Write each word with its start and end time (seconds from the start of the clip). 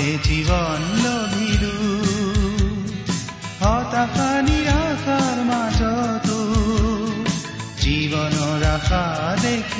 তোমাতে 0.00 0.18
জীৱন 0.26 0.82
লভিলো। 1.04 1.76
হতাশা 3.60 4.30
নিৰাশাৰ 4.46 5.38
মাজতো 5.50 6.38
জীৱনৰ 7.82 8.62
আশা 8.74 9.04
দেখিলো 9.42 9.79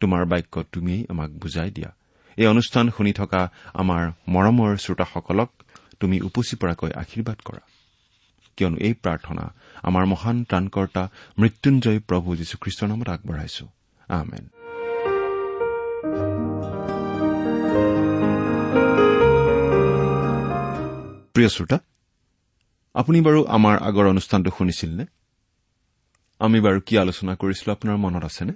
তোমাৰ 0.00 0.24
বাক্য 0.24 0.64
তুমিয়েই 0.72 1.06
আমাক 1.08 1.30
বুজাই 1.30 1.70
দিয়া। 1.70 1.90
এই 2.36 2.46
অনুষ্ঠান 2.46 2.90
শুনি 2.96 3.12
থকা 3.12 3.50
আমাৰ 3.74 4.12
মৰমৰ 4.28 4.76
শ্ৰোতাসকলক 4.76 5.50
তুমি 6.00 6.20
উপচি 6.20 6.56
পৰাকৈ 6.56 6.90
আশীৰ্বাদ 6.92 7.38
কৰা। 7.44 7.60
কিয়নো 8.56 8.76
এই 8.76 8.94
প্ৰাৰ্থনা 8.94 9.54
আমাৰ 9.82 10.04
মহান 10.06 10.44
ত্ৰাণকৰ্তা 10.44 11.08
মৃত্যুঞ্জয় 11.38 12.00
প্ৰভু 12.00 12.36
যীশুখ্ৰীষ্টৰ 12.36 12.88
নামত 12.88 13.08
আগবঢ়াইছো। 13.08 13.64
আমেন। 14.08 14.44
প্ৰিয় 21.34 21.48
শ্ৰোতা 21.48 21.78
আপুনি 22.94 23.20
বাৰু 23.20 23.44
আমাৰ 23.46 23.78
আগৰ 23.78 24.06
অনুষ্ঠানটো 24.06 24.50
শুনিছিল 24.58 24.96
নে 24.96 25.06
আমি 26.40 26.60
বাৰু 26.60 26.80
কি 26.86 26.98
আলোচনা 26.98 27.34
কৰিছিলো 27.34 27.72
আপোনাৰ 27.72 27.96
মনত 27.96 28.24
আছেনে? 28.24 28.52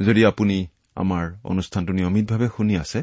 যদি 0.00 0.22
আপুনি 0.24 0.66
আমাৰ 0.96 1.24
অনুষ্ঠানটো 1.44 1.92
নিয়মিতভাৱে 1.92 2.48
শুনি 2.56 2.74
আছে 2.76 3.00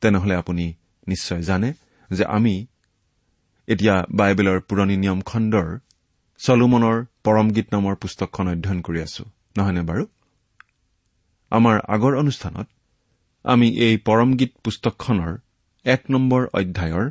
তেনেহলে 0.00 0.34
আপুনি 0.34 0.64
নিশ্চয় 1.08 1.42
জানে 1.42 1.72
যে 2.10 2.24
আমি 2.24 2.66
এতিয়া 3.68 3.94
বাইবেলৰ 4.10 4.58
পুৰণি 4.60 4.96
নিয়ম 4.96 5.20
খণ্ডৰ 5.20 5.68
চলোমনৰ 6.40 6.96
পৰম 7.24 7.46
গীত 7.50 7.66
নামৰ 7.72 7.94
পুস্তকখন 7.94 8.46
অধ্যয়ন 8.48 8.80
কৰি 8.80 9.00
আছো 9.02 9.24
নহয়নে 9.58 9.82
বাৰু? 9.82 10.04
আমাৰ 11.50 11.76
আগৰ 11.88 12.12
অনুষ্ঠানত 12.18 12.66
আমি 13.44 13.68
এই 13.76 13.96
পৰম 13.96 14.30
গীত 14.36 14.52
পুস্তকখনৰ 14.64 15.32
এক 15.84 16.02
নম্বৰ 16.10 16.42
অধ্যায়ৰ 16.52 17.10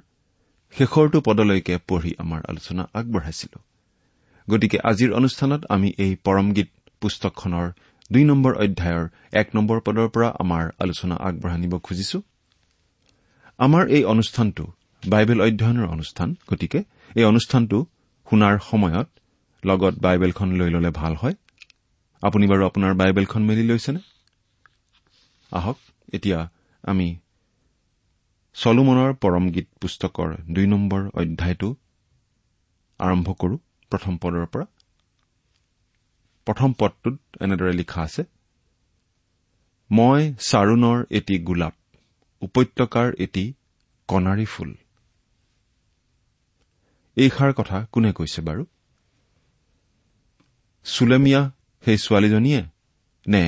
শেষৰটো 0.76 1.22
পদলৈকে 1.22 1.78
পঢ়ি 1.88 2.12
আমাৰ 2.18 2.42
আলোচনা 2.48 2.84
আগবঢ়াইছিলো। 2.94 3.60
গতিকে 4.48 4.78
আজিৰ 4.84 5.14
অনুষ্ঠানত 5.14 5.62
আমি 5.70 5.90
এই 5.98 6.16
পৰম 6.24 6.48
গীত 6.54 6.70
পুস্তকখনৰ 7.02 7.68
দুই 8.12 8.24
নম্বৰ 8.24 8.54
অধ্যায়ৰ 8.56 9.06
এক 9.32 9.48
নম্বৰ 9.56 9.78
পদৰ 9.80 10.08
পৰা 10.10 10.28
আমাৰ 10.40 10.64
আলোচনা 10.80 11.16
আগবঢ়াই 11.16 11.60
নিব 11.60 11.74
খুজিছো। 11.78 12.22
আমাৰ 13.60 13.84
এই 13.88 14.04
অনুষ্ঠানটো 14.04 14.64
বাইবেল 15.04 15.40
অধ্যয়নৰ 15.42 15.88
অনুষ্ঠান 15.88 16.36
গতিকে 16.50 16.80
এই 17.16 17.24
অনুষ্ঠানটো 17.24 17.78
শুনাৰ 18.28 18.56
সময়ত 18.60 19.08
লগত 19.64 19.94
বাইবেলখন 20.00 20.50
লৈ 20.52 20.70
ললে 20.70 20.92
ভাল 20.92 21.14
হয়। 21.16 21.36
আপুনি 22.22 22.46
বাৰু 22.48 22.64
আপোনাৰ 22.66 22.94
বাইবেলখন 22.94 23.42
মেলি 23.44 23.64
লৈছেনে? 23.68 24.02
আহক 25.52 25.78
এতিয়া 26.14 26.40
আমি 26.84 27.08
চলোমনৰ 28.54 29.14
পৰম 29.14 29.46
গীত 29.50 29.68
পুস্তকৰ 29.82 30.30
দুই 30.54 30.68
নম্বৰ 30.68 31.02
অধ্যায়টো 31.14 31.70
আৰম্ভ 33.00 33.28
কৰো 33.40 33.56
প্ৰথম 33.92 34.18
পদৰ 34.18 34.46
পৰা। 34.46 34.66
প্ৰথম 36.46 36.74
পদটোত 36.80 37.20
এনেদৰে 37.42 37.74
লিখা 37.74 38.02
আছে 38.02 38.24
মই 39.92 40.34
চাৰুণৰ 40.40 41.06
এটি 41.10 41.36
গোলাপ 41.40 41.76
উপত্যকাৰ 42.42 43.08
এটি 43.18 43.54
কণাৰী 44.08 44.46
ফুল। 44.46 44.72
এইষাৰ 47.18 47.54
কথা 47.54 47.78
কোনে 47.92 48.12
কৈছে 48.12 48.42
বাৰু? 48.42 48.66
চুলেমিয়া 50.86 51.42
সেই 51.86 51.98
ছোৱালীজনীয়ে 51.98 52.62
নে 53.28 53.44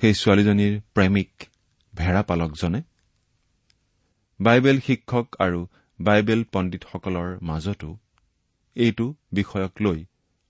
সেই 0.00 0.14
ছোৱালীজনীৰ 0.14 0.80
প্ৰেমিক 0.94 1.30
ভেড়া 1.94 2.22
পালকজনে? 2.22 2.82
বাইবেল 4.40 4.80
শিক্ষক 4.80 5.26
আৰু 5.38 5.60
বাইবেল 6.00 6.44
পণ্ডিতসকলৰ 6.52 7.38
মাজতো 7.42 7.90
এইটো 8.76 9.14
বিষয়ক 9.32 9.72
লৈ 9.80 10.04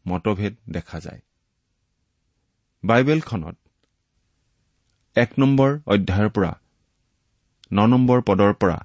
মতভেদ 0.06 0.56
দেখা 0.70 1.00
যায়। 1.00 1.20
বাইবেলখনত 2.85 3.57
এক 5.17 5.31
নম্বৰ 5.39 5.71
অধ্যায়ৰ 5.95 6.31
পৰা 6.37 6.53
ন 7.73 7.87
নম্বৰ 7.93 8.19
পদৰ 8.29 8.53
পৰা 8.63 8.79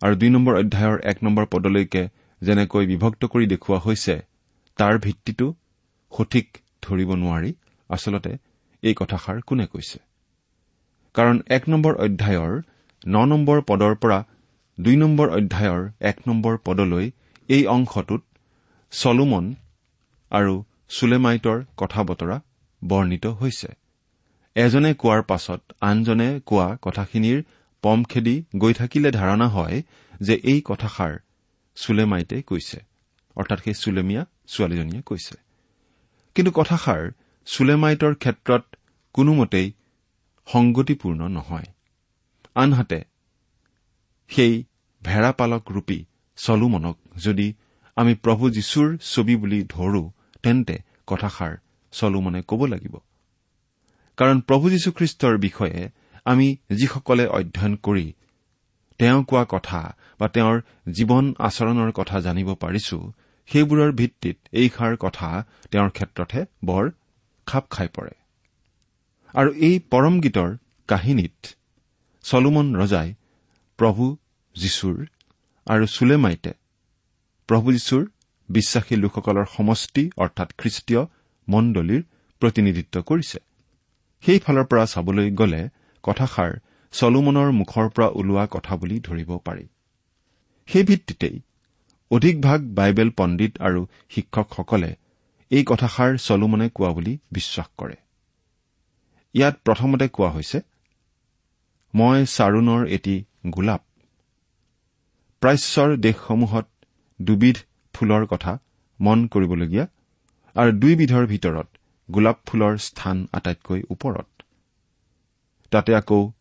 আৰু 0.00 0.14
দুই 0.20 0.30
নম্বৰ 0.30 0.54
অধ্যায়ৰ 0.62 0.98
এক 1.10 1.18
নম্বৰ 1.22 1.46
পদলৈকে 1.54 2.02
যেনেকৈ 2.42 2.84
বিভক্ত 2.92 3.22
কৰি 3.32 3.46
দেখুওৱা 3.52 3.78
হৈছে 3.86 4.16
তাৰ 4.78 4.94
ভিত্তিটো 4.98 5.46
সঠিক 6.12 6.46
ধৰিব 6.82 7.10
নোৱাৰি। 7.22 7.50
আচলতে 7.90 8.32
এই 8.82 8.94
কথাষাৰ 9.00 9.38
কোনে 9.48 9.66
কৈছে? 9.66 9.98
কাৰণ 11.14 11.36
এক 11.56 11.62
নম্বৰ 11.68 11.92
অধ্যায়ৰ 12.06 12.52
ন 13.06 13.16
নম্বৰ 13.32 13.58
পদৰ 13.70 13.94
পৰা 14.02 14.18
দুই 14.78 14.96
নম্বৰ 14.96 15.26
অধ্যায়ৰ 15.38 15.82
এক 16.10 16.16
নম্বৰ 16.28 16.54
পদলৈ 16.66 17.06
এই 17.48 17.62
অংশটোত 17.76 18.22
চলোমন 18.92 19.44
আৰু 20.30 20.54
চুলেমাইটৰ 20.96 21.58
কথা 21.76 22.00
বতৰা 22.04 22.36
বৰ্ণিত 22.84 23.26
হৈছে। 23.26 23.68
এজনে 24.54 24.94
কোৱাৰ 24.94 25.22
পাছত 25.22 25.60
আনজনে 25.80 26.40
কোৱা 26.46 26.76
কথাখিনিৰ 26.82 27.42
পম 27.82 28.04
খেদি 28.04 28.44
গৈ 28.56 28.72
থাকিলে 28.72 29.10
ধাৰণা 29.10 29.48
হয় 29.48 29.82
যে 30.20 30.34
এই 30.34 30.62
কথাষাৰ 30.64 31.18
চুলেমাইটে 31.76 32.42
কৈছে। 32.42 32.80
অৰ্থাৎ 33.36 33.58
সেই 33.64 33.74
চুলেমিয়া 33.74 34.26
ছোৱালীজনীয়ে 34.48 35.02
কৈছে। 35.06 35.36
কিন্তু 36.34 36.50
কথাষাৰ 36.50 37.10
চুলেমাইটৰ 37.46 38.14
ক্ষেত্ৰত 38.14 38.76
কোনোমতেই 39.12 39.72
সংগতিপূৰ্ণ 40.46 41.28
নহয়। 41.28 41.64
আনহাতে 42.54 43.04
সেই 44.28 44.64
ভেড়াপালক 45.02 45.72
ৰূপী 45.72 46.04
চলোমনক 46.36 46.98
যদি 47.16 47.54
আমি 47.96 48.14
প্ৰভু 48.14 48.50
যীশুৰ 48.50 48.96
ছবি 48.96 49.36
বুলি 49.36 49.64
ধৰো 49.64 50.10
তেন্তে 50.42 50.78
কথাষাৰ 51.06 51.56
চলোমনে 51.92 52.40
ক'ব 52.42 52.60
লাগিব। 52.66 52.94
কাৰণ 54.18 54.40
প্ৰভু 54.40 54.70
যীশুখ্ৰীষ্টৰ 54.70 55.34
বিষয়ে 55.38 55.78
আমি 56.24 56.56
যিসকলে 56.76 57.24
অধ্যয়ন 57.26 57.74
কৰি 57.76 58.06
তেওঁ 58.98 59.24
কোৱা 59.24 59.44
কথা 59.48 59.80
বা 60.18 60.26
তেওঁৰ 60.28 60.56
জীৱন 60.92 61.34
আচৰণৰ 61.38 61.90
কথা 61.92 62.16
জানিব 62.20 62.48
পাৰিছো 62.54 62.96
সেইবোৰৰ 63.48 63.90
ভিত্তিত 63.92 64.36
এইষাৰ 64.52 64.96
কথা 64.96 65.28
তেওঁৰ 65.70 65.90
ক্ষেত্ৰতহে 65.90 66.42
বৰ 66.64 66.84
খাপ 67.46 67.64
খাই 67.70 67.88
পৰে। 67.88 68.14
আৰু 69.34 69.50
এই 69.52 69.78
পৰম 69.90 70.20
গীতৰ 70.20 70.50
কাহিনীত 70.88 71.46
চলোমন 72.24 72.66
ৰজাই 72.76 73.08
প্ৰভু 73.78 74.04
যীশুৰ 74.56 74.96
আৰু 75.66 75.84
চুলেমাইতে 75.86 76.52
প্ৰভু 77.48 77.72
যীশুৰ 77.72 78.02
বিশ্বাসী 78.48 78.94
লোকসকলৰ 78.96 79.46
সমষ্টি 79.56 80.04
অৰ্থাৎ 80.16 80.48
খ্ৰীষ্টীয় 80.58 81.02
মণ্ডলীৰ 81.52 82.02
প্ৰতিনিধিত্ব 82.42 82.96
কৰিছে। 83.08 83.38
সেইফালৰ 84.24 84.66
পৰা 84.70 84.84
চাবলৈ 84.92 85.28
গ'লে 85.40 85.62
কথাষাৰ 86.04 86.50
চলোমনৰ 86.94 87.48
মুখৰ 87.60 87.86
পৰা 87.94 88.08
ওলোৱা 88.20 88.44
কথা 88.54 88.72
বুলি 88.80 88.96
ধৰিব 89.06 89.30
পাৰি। 89.46 89.64
সেই 90.68 90.84
ভিত্তিতেই 90.88 91.36
অধিকভাগ 92.10 92.60
বাইবেল 92.78 93.10
পণ্ডিত 93.18 93.52
আৰু 93.66 93.80
শিক্ষকসকলে 94.10 94.90
এই 95.50 95.62
কথাষাৰ 95.70 96.10
চলোমনে 96.26 96.66
কোৱা 96.76 96.90
বুলি 96.96 97.12
বিশ্বাস 97.32 97.68
কৰে। 97.78 97.96
ইয়াত 99.34 99.54
প্ৰথমতে 99.66 100.06
কোৱা 100.16 100.30
হৈছে 100.34 100.58
মই 101.94 102.18
চাৰুণৰ 102.34 102.82
এটি 102.96 103.14
গোলাপ। 103.54 103.82
প্ৰাচ্যৰ 105.42 105.90
দেশসমূহত 106.06 106.66
দুবিধ 107.20 107.56
ফুলৰ 107.94 108.22
কথা 108.32 108.52
মন 109.00 109.18
কৰিবলগীয়া 109.32 109.84
আৰু 110.56 110.70
দুইবিধৰ 110.72 111.26
ভিতৰত 111.26 111.68
গোলাপ 112.10 112.38
ফুলৰ 112.46 112.76
স্থান 112.78 113.26
আটাইতকৈ 113.32 113.82
ওপৰত। 113.90 114.26
তাতে 115.72 115.94
আকৌ 115.94 116.32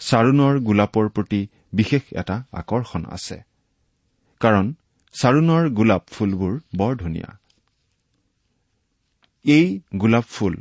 চাৰুণৰ 0.00 0.58
গোলাপৰ 0.58 1.08
প্ৰতি 1.08 1.48
বিশেষ 1.72 2.02
এটা 2.12 2.42
আকৰ্ষণ 2.52 3.04
আছে। 3.06 3.42
কাৰণ 4.40 4.74
চাৰুণৰ 5.12 5.68
গোলাপ 5.68 6.02
ফুলবোৰ 6.06 6.60
বৰ 6.76 6.96
ধুনীয়া। 6.96 7.30
এই 9.44 9.80
গোলাপ 9.96 10.24
ফুল 10.24 10.54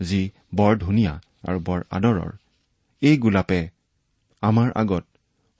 যি 0.00 0.30
বৰ 0.54 0.76
ধুনীয়া 0.76 1.20
আৰু 1.48 1.58
বৰ 1.60 1.80
আদৰৰ 1.90 2.30
এই 3.02 3.16
গোলাপে 3.16 3.68
আমাৰ 4.42 4.70
আগত 4.72 5.04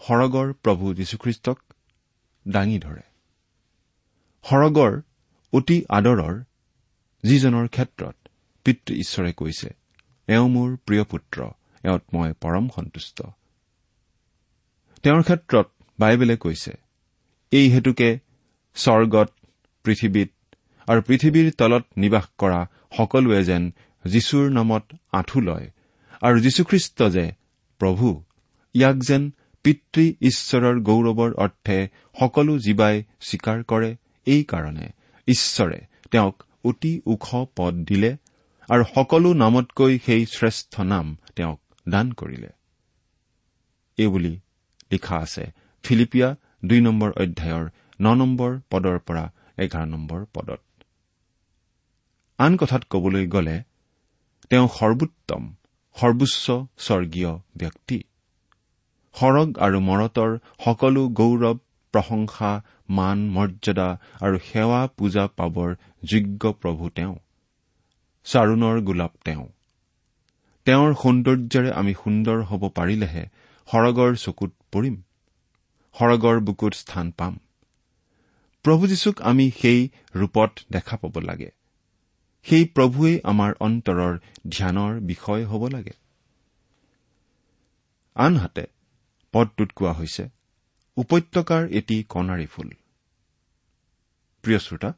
সৰগৰ 0.01 0.53
প্ৰভু 0.53 0.95
যীশুখ্ৰীষ্টক 0.95 1.59
দাঙি 2.49 2.79
ধৰে। 2.79 3.03
সৰগৰ 4.45 5.03
অতি 5.53 5.85
আদৰৰ 5.89 6.43
যিজনৰ 7.25 7.67
ক্ষেত্ৰত 7.69 8.17
পিতৃ 8.67 8.93
ঈশ্বৰে 8.95 9.33
কৈছে 9.33 9.69
এওঁ 10.29 10.49
মোৰ 10.49 10.71
প্ৰিয় 10.87 11.05
পুত্ৰ 11.05 11.39
এওঁত 11.85 12.05
মই 12.13 12.33
পৰম 12.41 12.69
সন্তুষ্ট। 12.77 13.23
তেওঁৰ 15.03 15.23
ক্ষেত্ৰত 15.23 15.69
বাইবেলে 15.99 16.37
কৈছে 16.37 16.73
এই 17.53 17.67
হেতুকে 17.71 18.09
স্বৰ্গত 18.77 19.31
পৃথিৱীত 19.85 20.31
আৰু 20.89 21.01
পৃথিৱীৰ 21.03 21.49
তলত 21.59 21.85
নিবাস 21.97 22.27
কৰা 22.39 22.61
সকলোৱে 22.97 23.41
যেন 23.45 23.63
যীশুৰ 24.05 24.51
নামত 24.51 24.85
আঁঠু 25.13 25.41
লয় 25.41 25.67
আৰু 26.23 26.37
যীশুখ্ৰীষ্ট 26.41 26.99
যে 27.09 27.25
প্ৰভু 27.81 28.09
ইয়াক 28.75 28.97
যেন 29.09 29.23
পিতৃ 29.65 30.05
ঈশ্বৰৰ 30.21 30.77
গৌৰৱৰ 30.81 31.33
অৰ্থে 31.35 31.79
সকলো 32.21 32.53
জীৱাই 32.59 32.97
স্বীকাৰ 33.21 33.59
কৰে 33.65 33.91
এইকাৰণে 34.27 34.87
ঈশ্বৰে 35.29 35.79
তেওঁক 36.11 36.37
অতি 36.65 36.93
ওখ 37.07 37.27
পদ 37.57 37.75
দিলে 37.89 38.11
আৰু 38.69 38.85
সকলো 38.95 39.31
নামতকৈ 39.35 39.93
সেই 40.07 40.23
শ্ৰেষ্ঠ 40.35 40.75
নাম 40.93 41.07
তেওঁক 41.37 41.61
দান 41.89 42.07
কৰিলে। 42.13 42.51
এইবুলি 43.99 44.35
লিখা 44.93 45.17
আছে 45.19 45.45
ফিলিপিয়া 45.85 46.29
দুই 46.65 46.81
নম্বৰ 46.81 47.11
অধ্যায়ৰ 47.23 47.65
ন 48.01 48.07
নম্বৰ 48.21 48.51
পদৰ 48.71 48.99
পৰা 49.07 49.25
এঘাৰ 49.59 49.87
নম্বৰ 49.87 50.21
পদত। 50.35 50.63
আন 52.39 52.53
কথাত 52.57 52.83
কবলৈ 52.91 53.25
গ'লে 53.27 53.57
তেওঁ 54.51 54.67
সৰ্বোত্তম 54.79 55.43
সৰ্বোচ্চ 55.97 56.45
স্বৰ্গীয় 56.79 57.33
ব্যক্তি। 57.57 57.99
সৰগ 59.15 59.49
আৰু 59.59 59.79
মৰতৰ 59.81 60.31
সকলো 60.65 61.03
গৌৰৱ 61.19 61.57
প্ৰশংসা 61.95 62.53
মান 62.89 63.19
মৰ্যাদা 63.29 63.89
আৰু 64.21 64.37
সেৱা 64.49 64.81
পূজা 64.97 65.25
পাবৰ 65.37 65.71
যোগ্য 66.05 66.53
প্ৰভু 66.53 66.91
তেওঁ 66.91 67.15
চাৰুণৰ 68.25 68.81
গোলাপ 68.81 69.13
তেওঁ। 69.25 69.47
তেওঁৰ 70.67 70.95
সৌন্দৰ্যৰে 70.95 71.73
আমি 71.73 71.95
সুন্দৰ 71.95 72.43
হ'ব 72.43 72.69
পাৰিলেহে 72.69 73.25
সৰগৰ 73.69 74.17
চকুত 74.17 74.53
পৰিম 74.73 75.03
সৰগৰ 75.95 76.41
বুকুত 76.41 76.75
স্থান 76.75 77.11
পাম। 77.11 77.39
প্ৰভু 78.65 78.87
যীশুক 78.87 79.23
আমি 79.23 79.51
সেই 79.51 79.89
ৰূপত 80.15 80.51
দেখা 80.73 80.97
পাব 80.97 81.19
লাগে। 81.19 81.51
সেই 82.47 82.65
প্ৰভুৱেই 82.65 83.21
আমাৰ 83.25 83.53
অন্তৰৰ 83.61 84.19
ধ্যানৰ 84.49 85.01
বিষয় 85.01 85.45
হ'ব 85.47 85.69
লাগে। 85.69 85.93
আনহাতে 88.15 88.65
পদটোত 89.33 89.71
কোৱা 89.73 89.93
হৈছে 89.93 90.29
উপত্যকাৰ 90.97 91.69
এটি 91.71 92.05
কণাৰী 92.09 92.47
ফুল। 92.47 92.69
প্ৰিয় 94.43 94.59
শ্ৰোতা 94.59 94.93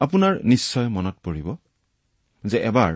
আপোনাৰ 0.00 0.32
নিশ্চয় 0.44 0.88
মনত 0.88 1.16
পৰিব 1.22 1.56
যে 2.44 2.58
এবাৰ 2.60 2.94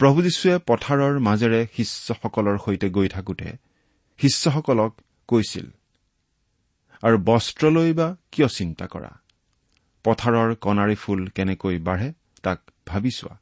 প্ৰভু 0.00 0.22
যীশুৱে 0.22 0.58
পথাৰৰ 0.66 1.14
মাজেৰে 1.18 1.66
শিষ্যসকলৰ 1.76 2.58
সৈতে 2.58 2.90
গৈ 2.90 3.08
থাকোতে 3.08 3.48
শিষ্যসকলক 4.18 4.92
কৈছিল 5.28 5.66
আৰু 7.02 7.16
বস্ত্ৰলৈ 7.18 7.92
বা 7.92 8.16
কিয় 8.32 8.48
চিন্তা 8.48 8.86
কৰা? 8.86 9.12
পথাৰৰ 10.04 10.54
কণাৰী 10.54 10.94
ফুল 10.94 11.20
কেনেকৈ 11.28 11.78
বাঢ়ে 11.78 12.12
তাক 12.42 12.58
ভাবি 12.86 13.10
চোৱা। 13.10 13.34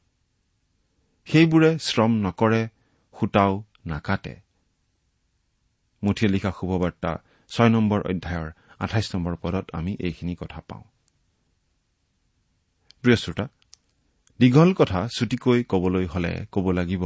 সেইবোৰে 1.25 1.79
শ্ৰম 1.79 2.11
নকৰে 2.11 2.61
সূতাও 3.19 3.63
নাকাটে। 3.85 4.35
মুঠিয়ে 6.03 6.31
লিখা 6.31 6.51
শুভবাৰ্তা 6.51 7.11
ছয় 7.49 7.69
নম্বৰ 7.69 7.99
অধ্যায়ৰ 8.01 8.49
আঠাইছ 8.79 9.15
নম্বৰ 9.15 9.35
পদত 9.41 9.65
আমি 9.73 9.97
এইখিনি 9.99 10.35
কথা 10.35 10.61
পাওঁ। 10.67 10.83
প্ৰিয় 13.03 13.17
শ্ৰোতা 13.17 13.45
দীঘল 14.39 14.69
কথা 14.73 14.99
ছুটিকৈ 15.15 15.59
কবলৈ 15.63 16.05
হলে 16.05 16.31
কব 16.51 16.65
লাগিব 16.71 17.03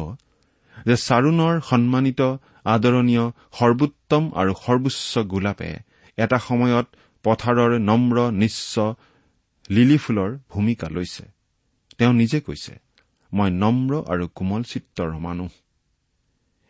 যে 0.86 0.96
চাৰুণৰ 1.08 1.56
সন্মানিত 1.62 2.22
আদৰণীয় 2.66 3.26
সৰ্বোত্তম 3.60 4.24
আৰু 4.40 4.52
সৰ্বোচ্চ 4.66 5.14
গোলাপে 5.28 5.72
এটা 6.18 6.38
সময়ত 6.40 6.88
পথাৰৰ 7.26 7.72
নম্ৰ 7.90 8.18
নিশ্চ 8.42 8.74
লিলি 9.70 9.98
ফুলৰ 9.98 10.30
ভূমিকা 10.50 10.88
লৈছে। 10.90 11.26
তেওঁ 11.98 12.14
নিজে 12.14 12.40
কৈছে 12.42 12.74
মই 13.32 13.50
নম্ৰ 13.64 13.92
আৰু 14.12 14.26
কোমল 14.38 14.62
চিত্ৰৰ 14.64 15.12
মানুহ। 15.20 15.52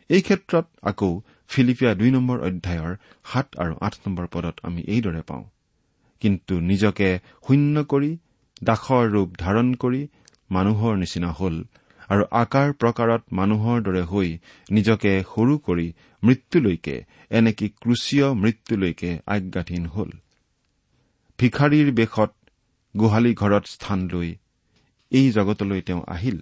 এই 0.10 0.22
ক্ষেত্ৰত 0.22 0.66
আকৌ 0.82 1.12
ফিলিপিয়া 1.50 1.92
দুই 1.94 2.10
নম্বৰ 2.12 2.38
অধ্যায়ৰ 2.40 2.94
সাত 3.32 3.48
আৰু 3.58 3.74
আঠ 3.82 3.94
নম্বৰ 4.06 4.26
পদত 4.34 4.56
আমি 4.64 4.82
এইদৰে 4.94 5.22
পাওঁ 5.22 5.46
কিন্তু 6.22 6.54
নিজকে 6.62 7.10
শূন্য 7.48 7.76
কৰি 7.84 8.12
দাসৰ 8.62 9.04
ৰূপ 9.14 9.30
ধাৰণ 9.38 9.68
কৰি 9.76 10.02
মানুহৰ 10.52 10.94
নিচিনা 10.98 11.32
হ'ল 11.32 11.56
আৰু 12.10 12.24
আকাৰ 12.32 12.70
প্ৰকাৰত 12.82 13.24
মানুহৰ 13.32 13.78
দৰে 13.82 14.04
হৈ 14.12 14.30
নিজকে 14.72 15.12
সৰু 15.34 15.54
কৰি 15.68 15.88
মৃত্যুলৈকে 16.24 16.96
এনেকি 17.32 17.68
ক্ৰুচীয় 17.82 18.28
মৃত্যুলৈকে 18.44 19.12
আজ্ঞাধীন 19.28 19.86
হ'ল। 19.86 20.10
ভিখাৰীৰ 21.40 21.90
বেশত 21.92 22.32
গোহালি 22.96 23.34
ঘৰত 23.34 23.66
স্থান 23.68 24.00
লৈ 24.14 24.30
এই 25.12 25.28
জগতলৈ 25.32 25.82
তেওঁ 25.82 26.02
আহিল। 26.08 26.38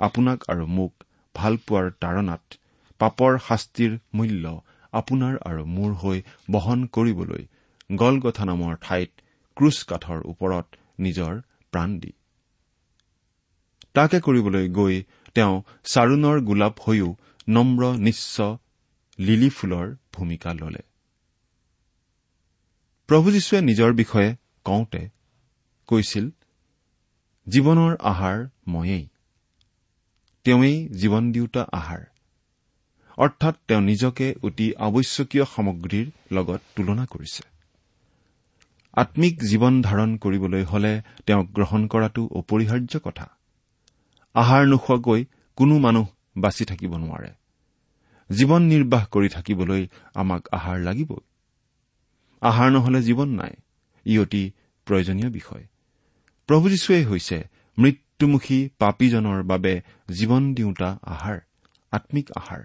আপোনাক 0.00 0.38
আৰু 0.48 0.64
মোক 0.66 0.92
ভালপোৱাৰ 1.34 1.86
তাৰণাত 2.02 2.42
পাপৰ 3.00 3.32
শাস্তিৰ 3.48 3.92
মূল্য 4.14 4.44
আপোনাৰ 4.92 5.34
আৰু 5.48 5.62
মোৰ 5.76 5.90
হৈ 5.92 6.18
বহন 6.50 6.80
কৰিবলৈ 6.86 7.42
গলগথা 7.96 8.44
নামৰ 8.44 8.74
ঠাইত 8.82 9.10
ক্ৰুচ 9.56 9.78
কাঠৰ 9.90 10.18
ওপৰত 10.32 10.66
নিজৰ 11.00 11.34
প্ৰাণ 11.72 11.98
দি। 11.98 12.12
তাকে 13.94 14.20
কৰিবলৈ 14.20 14.68
গৈ 14.68 15.02
তেওঁ 15.34 15.62
চাৰুণৰ 15.84 16.40
গোলাপ 16.40 16.80
হৈও 16.80 17.16
নম্ৰ 17.48 17.96
নিশ্চ 17.98 18.40
লিলি 19.18 19.50
ফুলৰ 19.50 19.96
ভূমিকা 20.12 20.54
ললে। 20.54 20.82
প্ৰভু 23.08 23.30
যীশুৱে 23.30 23.60
নিজৰ 23.60 23.92
বিষয়ে 23.92 24.36
কওঁতে 24.64 25.08
কৈছিল 25.88 26.30
জীৱনৰ 27.46 27.96
আহাৰ 28.00 28.38
ময়েই। 28.68 29.08
তেওঁই 30.44 30.88
জীৱন 30.88 31.32
দিওঁতা 31.32 31.62
আহাৰ। 31.72 32.02
অৰ্থাৎ 33.16 33.54
তেওঁ 33.68 33.80
নিজকে 33.80 34.34
অতি 34.42 34.74
আৱশ্যকীয় 34.74 35.44
সামগ্ৰীৰ 35.44 36.06
লগত 36.32 36.60
তুলনা 36.76 37.06
কৰিছে। 37.06 37.49
আম্মিক 38.94 39.42
জীৱন 39.42 39.82
ধাৰণ 39.82 40.16
কৰিবলৈ 40.16 40.64
হলে 40.64 41.02
তেওঁক 41.26 41.46
গ্ৰহণ 41.52 41.86
কৰাটো 41.86 42.28
অপৰিহাৰ্য 42.32 42.98
কথা। 43.04 43.30
আহাৰ 44.34 44.66
নোখোৱাকৈ 44.66 45.24
কোনো 45.56 45.78
মানুহ 45.78 46.06
বাচি 46.36 46.64
থাকিব 46.64 46.96
নোৱাৰে। 46.96 47.30
জীৱন 48.30 48.62
নিৰ্বাহ 48.62 49.06
কৰি 49.10 49.28
থাকিবলৈ 49.28 49.88
আমাক 50.14 50.48
আহাৰ 50.52 50.78
লাগিবই। 50.80 51.20
আহাৰ 52.40 52.70
নহলে 52.70 53.02
জীৱন 53.02 53.28
নাই 53.28 53.54
ই 54.06 54.18
অতি 54.18 54.50
প্ৰয়োজনীয় 54.86 55.30
বিষয়। 55.30 55.64
প্ৰভু 56.46 56.68
যীশুৱেই 56.68 57.04
হৈছে 57.04 57.44
মৃত্যুমুখী 57.78 58.68
পাপীজনৰ 58.78 59.42
বাবে 59.42 59.82
জীৱন 60.12 60.54
দিওঁতা 60.54 60.98
আহাৰ 61.02 61.38
আম্মিক 61.92 62.30
আহাৰ। 62.30 62.62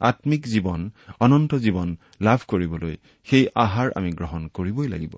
আম্মিক 0.00 0.46
জীৱন 0.46 0.90
অনন্ত 1.20 1.54
জীৱন 1.54 1.96
লাভ 2.20 2.40
কৰিবলৈ 2.48 2.96
সেই 3.24 3.46
আহাৰ 3.54 3.90
আমি 3.96 4.10
গ্ৰহণ 4.12 4.48
কৰিবই 4.48 4.88
লাগিব। 4.88 5.16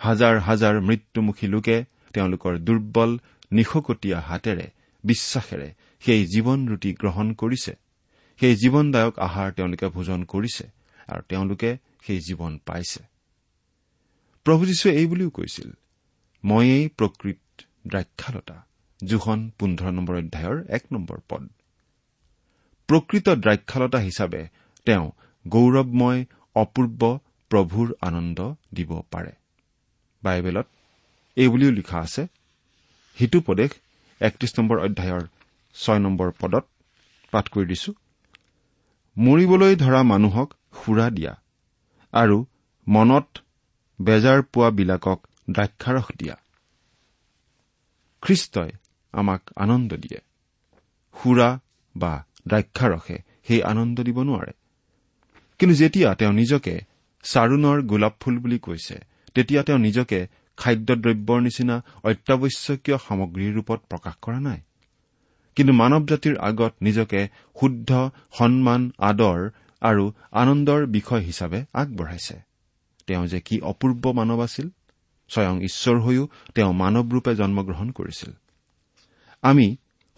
হাজাৰ 0.00 0.34
হাজাৰ 0.38 0.74
মৃত্যুমুখী 0.80 1.46
লোকে 1.46 1.76
তেওঁলোকৰ 2.12 2.52
দুৰ্বল 2.58 3.10
নিশকটীয়া 3.52 4.18
হাতেৰে 4.20 4.66
বিশ্বাসেৰে 5.04 5.68
সেই 6.02 6.22
জীৱন 6.26 6.58
ৰুটি 6.68 6.90
গ্ৰহণ 6.92 7.26
কৰিছে। 7.34 7.72
সেই 8.40 8.54
জীৱনদায়ক 8.56 9.14
আহাৰ 9.18 9.48
তেওঁলোকে 9.52 9.86
ভোজন 9.88 10.20
কৰিছে 10.24 10.64
আৰু 11.08 11.22
তেওঁলোকে 11.28 11.70
সেই 12.06 12.20
জীৱন 12.20 12.52
পাইছে। 12.66 13.02
প্ৰভু 14.46 14.62
যীশুৱে 14.66 14.90
এই 15.00 15.06
বুলিও 15.06 15.30
কৈছিল 15.30 15.68
ময়েই 16.44 16.88
প্ৰকৃত 16.88 17.40
দ্ৰাক্ষালতা। 17.86 18.56
জোখন 19.00 19.40
পোন্ধৰ 19.58 19.90
নম্বৰ 19.92 20.16
অধ্যায়ৰ 20.16 20.58
এক 20.68 20.84
নম্বৰ 20.92 21.18
পদ। 21.28 21.42
প্ৰকৃত 22.88 23.28
দ্ৰাক্ষালতা 23.28 23.98
হিচাপে 23.98 24.42
তেওঁ 24.86 25.06
গৌৰৱময় 25.46 26.20
অপূৰ্ব 26.56 27.00
প্ৰভুৰ 27.50 27.88
আনন্দ 28.00 28.38
দিব 28.74 28.90
পাৰে। 29.10 29.32
বাইবেলত 30.26 30.66
এই 31.36 31.48
বুলিও 31.48 31.70
লিখা 31.78 31.98
আছে। 32.06 32.22
সিটোপদেশ 33.16 33.70
একত্ৰিশ 34.20 34.52
নম্বৰ 34.58 34.76
অধ্যায়ৰ 34.86 35.24
ছয় 35.76 36.00
নম্বৰ 36.04 36.28
পদত 36.40 36.64
পাঠ 37.32 37.44
কৰি 37.52 37.66
দিছো। 37.70 37.90
মৰিবলৈ 39.16 39.72
ধৰা 39.76 40.00
মানুহক 40.12 40.48
সুৰা 40.78 41.06
দিয়া 41.10 41.32
আৰু 42.12 42.36
মনত 42.86 43.26
বেজাৰ 43.98 44.38
পোৱাবিলাকক 44.52 45.18
দ্ৰাক্ষাৰস 45.50 46.08
দিয়া। 46.20 46.36
খ্ৰীষ্টই 48.22 48.70
আমাক 49.14 49.42
আনন্দ 49.56 49.90
দিয়ে। 50.04 50.20
সুৰা 51.16 51.48
বা 51.94 52.12
দ্ৰাক্ষাৰসে 52.48 53.16
সেই 53.46 53.60
আনন্দ 53.62 53.96
দিব 54.08 54.18
নোৱাৰে। 54.28 54.52
কিন্তু 55.58 55.74
যেতিয়া 55.76 56.08
তেওঁ 56.14 56.32
নিজকে 56.32 56.74
চাৰুণৰ 57.24 57.78
গোলাপ 57.90 58.14
ফুল 58.20 58.34
বুলি 58.38 58.58
কৈছে 58.58 58.96
তেতিয়া 59.36 59.62
তেওঁ 59.62 59.78
নিজকে 59.78 60.18
খাদ্যদ্ৰব্যৰ 60.58 61.40
নিচিনা 61.40 61.76
অত্যাৱশ্যকীয় 62.04 62.98
সামগ্ৰীৰ 63.06 63.52
ৰূপত 63.56 63.80
প্ৰকাশ 63.90 64.14
কৰা 64.22 64.40
নাই। 64.40 64.60
কিন্তু 65.56 65.72
মানৱ 65.72 66.02
জাতিৰ 66.06 66.34
আগত 66.48 66.72
নিজকে 66.82 67.20
শুদ্ধ 67.60 67.90
সন্মান 68.38 68.82
আদৰ 69.10 69.40
আৰু 69.82 70.04
আনন্দৰ 70.32 70.80
বিষয় 70.86 71.22
হিচাপে 71.28 71.60
আগবঢ়াইছে। 71.72 72.36
তেওঁ 73.06 73.24
যে 73.26 73.40
কি 73.40 73.56
অপূৰ্ব 73.60 74.12
মানৱ 74.12 74.38
আছিল 74.40 74.66
স্বয়ং 75.30 75.56
ঈশ্বৰ 75.68 75.96
হৈও 76.00 76.24
তেওঁ 76.54 76.72
মানৱ 76.72 77.06
ৰূপে 77.14 77.32
জন্মগ্ৰহণ 77.36 77.88
কৰিছিল। 77.90 78.30
আমি 79.42 79.66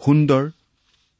সুন্দৰ 0.05 0.43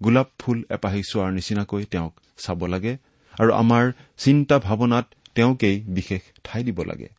গোলাপ 0.01 0.29
ফুল 0.39 0.59
এপাহি 0.69 1.01
চোৱাৰ 1.11 1.31
নিচিনাকৈ 1.31 1.83
তেওঁক 1.85 2.13
চাব 2.37 2.65
লাগে 2.65 2.93
আৰু 3.39 3.51
আমাৰ 3.53 3.83
চিন্তা 4.17 4.55
ভাৱনাত 4.59 5.05
তেওঁকেই 5.35 5.75
বিশেষ 5.87 6.21
ঠাই 6.43 6.63
দিব 6.63 6.79
লাগে। 6.83 7.09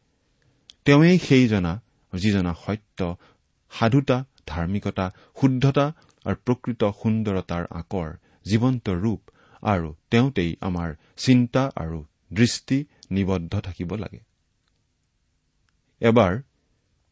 তেওঁৱেই 0.87 1.18
সেইজনা 1.18 1.72
যিজনা 2.12 2.52
সত্য 2.64 3.16
সাধুতা 3.72 4.18
ধাৰ্মিকতা 4.46 5.06
শুদ্ধতা 5.40 5.87
আৰু 6.26 6.37
প্ৰকৃত 6.46 6.82
সুন্দৰতাৰ 7.02 7.64
আকৰ 7.70 8.08
জীৱন্ত 8.46 8.87
ৰূপ 9.04 9.20
আৰু 9.62 9.88
তেওঁতেই 10.10 10.56
আমাৰ 10.60 10.88
চিন্তা 11.16 11.62
আৰু 11.76 11.99
দৃষ্টি 12.32 12.78
নিবদ্ধ 13.10 13.52
থাকিব 13.60 13.90
লাগে। 13.94 14.20
এবাৰ 16.00 16.32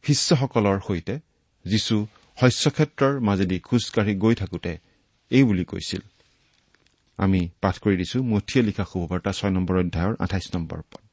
শিষ্যসকলৰ 0.03 0.79
সৈতে 0.87 1.15
যীশু 1.65 1.95
শস্যক্ষেত্ৰৰ 2.37 3.13
মাজেদি 3.19 3.57
খোজকাঢ়ি 3.59 4.13
গৈ 4.15 4.35
থাকোতে 4.35 4.73
এই 5.31 5.43
বুলি 5.43 5.65
কৈছিল। 5.65 6.01
আমি 7.19 7.41
পাঠ 7.61 7.75
কৰি 7.79 7.95
দিছো 7.97 8.17
মুঠিয়ে 8.23 8.65
লিখা 8.65 8.83
শুভবাৰ্তা 8.83 9.31
ছয় 9.31 9.51
নম্বৰ 9.51 9.75
অধ্যায়ৰ 9.79 10.15
আঠাইছ 10.19 10.45
নম্বৰ 10.55 10.81
পদ। 10.91 11.08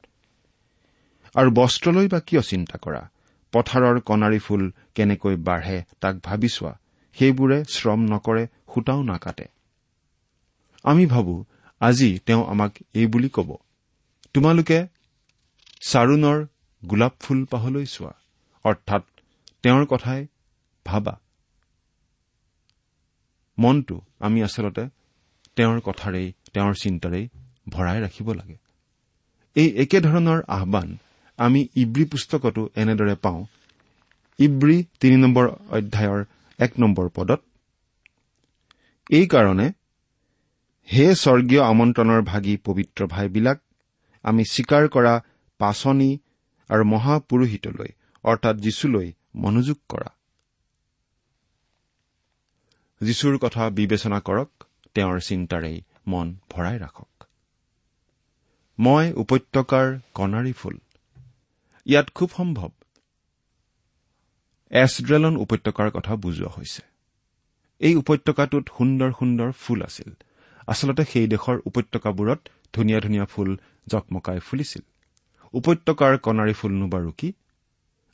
আৰু 1.37 1.51
বস্ত্ৰলৈ 1.51 2.07
বা 2.07 2.19
কিয় 2.19 2.41
চিন্তা 2.41 2.77
কৰা? 2.77 3.09
পথাৰৰ 3.53 3.99
কণাৰী 3.99 4.39
ফুল 4.39 4.71
কেনেকৈ 4.95 5.35
বাঢ়ে 5.35 5.83
তাক 6.01 6.15
ভাবি 6.23 6.49
চোৱা। 6.49 6.79
সেইবোৰে 7.17 7.65
শ্ৰম 7.65 7.99
নকৰে 7.99 8.47
সূতাও 8.73 9.03
নাকাটে। 9.03 9.45
আমি 10.83 11.05
ভাবো 11.05 11.45
আজি 11.79 12.19
তেওঁ 12.25 12.45
আমাক 12.45 12.71
এই 12.93 13.07
বুলি 13.07 13.29
কব। 13.29 13.57
তোমালোকে 14.33 14.87
চাৰুণৰ 15.81 16.45
গোলাপ 16.85 17.13
ফুল 17.19 17.45
পাহলৈ 17.45 17.85
চোৱা। 17.85 18.13
অৰ্থাৎ 18.63 19.03
তেওঁৰ 19.63 19.85
কথাই 19.85 20.27
ভাবা। 20.85 21.19
মনটো 23.59 24.01
আমি 24.19 24.43
আচলতে 24.43 24.89
তেওঁৰ 25.55 25.79
কথাৰেই 25.79 26.33
তেওঁৰ 26.53 26.73
চিন্তাৰেই 26.73 27.27
ভৰাই 27.69 28.01
ৰাখিব 28.01 28.33
লাগে। 28.33 28.57
এই 29.55 29.69
একেধৰণৰ 29.69 30.43
আহান 30.47 30.97
আমি 31.37 31.67
ইব্ৰী 31.75 32.05
পুস্তকতো 32.05 32.69
এনেদৰে 32.75 33.15
পাওঁ। 33.15 33.45
ইব্ৰী 34.39 34.85
তিনি 34.99 35.17
নম্বৰ 35.17 35.45
অধ্যায়ৰ 35.47 36.25
এক 36.59 36.71
নম্বৰ 36.79 37.09
পদত 37.09 37.41
এইকাৰণে 39.09 39.67
হে 40.93 41.15
স্বৰ্গীয় 41.15 41.61
আমন্ত্ৰণৰ 41.61 42.21
ভাগি 42.21 42.57
পবিত্ৰ 42.57 43.07
ভাইবিলাক 43.07 43.59
আমি 44.23 44.43
স্বীকাৰ 44.51 44.89
কৰা 44.89 45.13
পাচনি 45.59 46.09
আৰু 46.69 46.83
মহাপুৰোহিতলৈ 46.83 47.91
অৰ্থাৎ 48.23 48.55
যীশুলৈ 48.55 49.13
মনোযোগ 49.35 49.77
কৰা। 49.89 50.09
যীশুৰ 53.01 53.37
কথা 53.37 53.69
বিবেচনা 53.69 54.19
কৰক 54.19 54.49
তেওঁৰ 54.93 55.19
চিন্তাৰেই 55.19 55.81
মন 56.07 56.35
ভৰাই 56.49 56.77
ৰাখক। 56.79 57.23
মই 58.79 59.13
উপত্যকাৰ 59.13 59.99
কণাৰী 60.13 60.53
ফুল 60.53 60.77
ইয়াত 61.87 62.11
খুব 62.11 62.29
সম্ভৱ। 62.37 62.69
এছড্ৰেলন 64.69 65.37
উপত্যকাৰ 65.37 65.91
কথা 65.91 66.15
বুজোৱা 66.15 66.49
হৈছে। 66.49 66.81
এই 67.79 67.95
উপত্যকাটোত 67.95 68.69
সুন্দৰ 68.77 69.11
সুন্দৰ 69.11 69.51
ফুল 69.51 69.81
আছিল। 69.81 70.13
আচলতে 70.67 71.05
সেই 71.05 71.27
দেশৰ 71.27 71.59
উপত্যকাবোৰত 71.65 72.49
ধুনীয়া 72.73 72.99
ধুনীয়া 72.99 73.25
ফুল 73.25 73.57
জকমকাই 73.87 74.39
ফুলিছিল। 74.39 74.81
উপত্যকাৰ 75.53 76.17
কণাৰী 76.17 76.53
ফুলনো 76.53 76.87
বাৰু 76.87 77.11
কি? 77.11 77.33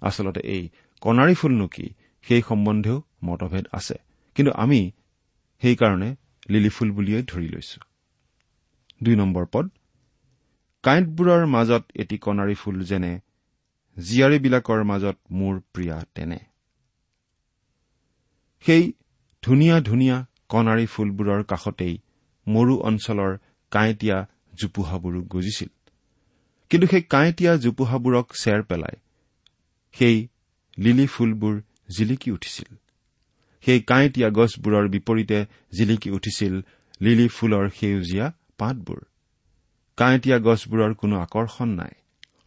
আচলতে 0.02 0.40
এই 0.40 0.70
কণাৰী 1.02 1.34
ফুলনো 1.34 1.68
কি? 1.68 1.90
সেই 2.22 2.42
সম্বন্ধেও 2.42 3.02
মতভেদ 3.24 3.66
আছে। 3.72 3.94
কিন্তু 4.36 4.52
আমি 4.52 4.92
সেইকাৰণে 5.62 6.16
লিলি 6.50 6.70
ফুল 6.70 6.92
বুলিয়েই 6.92 7.24
ধৰি 7.24 7.48
লৈছো। 7.48 7.82
দুই 9.04 9.16
নম্বৰ 9.16 9.46
পদ। 9.46 9.70
কাঁইটবোৰৰ 10.84 11.46
মাজত 11.46 11.84
এটি 11.96 12.18
কণাৰী 12.18 12.54
ফুল 12.54 12.84
যেনে 12.84 13.20
জীয়াৰীবিলাকৰ 13.98 14.84
মাজত 14.84 15.18
মোৰ 15.32 15.60
প্ৰিয়া 15.74 16.06
তেনে। 16.16 16.38
সেই 18.66 18.94
ধুনীয়া 19.44 19.82
ধুনীয়া 19.82 20.26
কণাৰী 20.50 20.86
ফুলবোৰৰ 20.86 21.44
কাষতেই 21.44 21.98
মৰু 22.48 22.80
অঞ্চলৰ 22.80 23.38
কাঁইটীয়া 23.72 24.28
জোপোহাবোৰো 24.54 25.22
গজিছিল। 25.22 25.70
কিন্তু 26.70 26.88
সেই 26.88 27.02
কাঁইটীয়া 27.02 27.58
জোপোহাবোৰক 27.58 28.34
চেৰ 28.34 28.64
পেলাই 28.64 28.96
সেই 29.94 30.28
লিলি 30.78 31.08
ফুলবোৰ 31.08 31.62
জিলিকি 31.98 32.32
উঠিছিল। 32.32 32.76
সেই 33.62 33.82
কাঁইটীয়া 33.82 34.30
গছবোৰৰ 34.30 34.90
বিপৰীতে 34.90 35.46
জিলিকি 35.78 36.10
উঠিছিল 36.10 36.62
লিলি 37.02 37.28
ফুলৰ 37.28 37.70
সেউজীয়া 37.70 38.32
পাতবোৰ। 38.58 39.06
কাঁইটীয়া 39.98 40.40
গছবোৰৰ 40.40 40.94
কোনো 40.94 41.20
আকৰ্ষণ 41.20 41.70
নাই। 41.70 42.03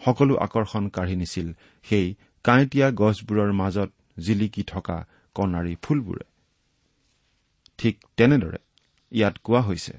সকলো 0.06 0.36
আকৰ্ষণ 0.36 0.88
কাঢ়ি 0.88 1.16
নিছিল। 1.16 1.52
সেই 1.82 2.14
কাঁইটীয়া 2.44 2.90
গছবোৰৰ 2.90 3.52
মাজত 3.52 3.90
জিলিকি 4.26 4.62
থকা 4.62 5.06
কণাৰী 5.34 5.76
ফুলবোৰে। 5.82 6.24
ঠিক 7.78 8.04
তেনেদৰে 8.16 8.58
ইয়াত 9.12 9.38
কোৱা 9.38 9.60
হৈছে 9.60 9.92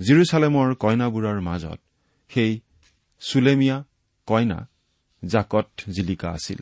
জিৰচালেমৰ 0.00 0.74
কইনাবোৰৰ 0.74 1.40
মাজত 1.40 1.80
সেই 2.28 2.60
চুলেমিয়া 3.20 3.84
কইনা 4.26 4.68
জাকত 5.26 5.70
জিলিকা 5.90 6.30
আছিল। 6.30 6.58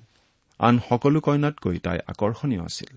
আন 0.59 0.79
সকলো 0.89 1.21
কইনাতকৈ 1.21 1.79
তাই 1.79 1.99
আকৰ্ষণীয় 2.07 2.63
আছিল। 2.63 2.97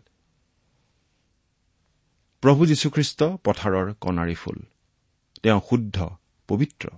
প্ৰভু 2.41 2.65
যীশুখ্ৰীষ্ট 2.65 3.23
পথাৰৰ 3.23 3.93
কণাৰী 4.01 4.35
ফুল। 4.35 4.57
তেওঁ 5.43 5.61
শুদ্ধ 5.69 6.09
পবিত্ৰ। 6.47 6.89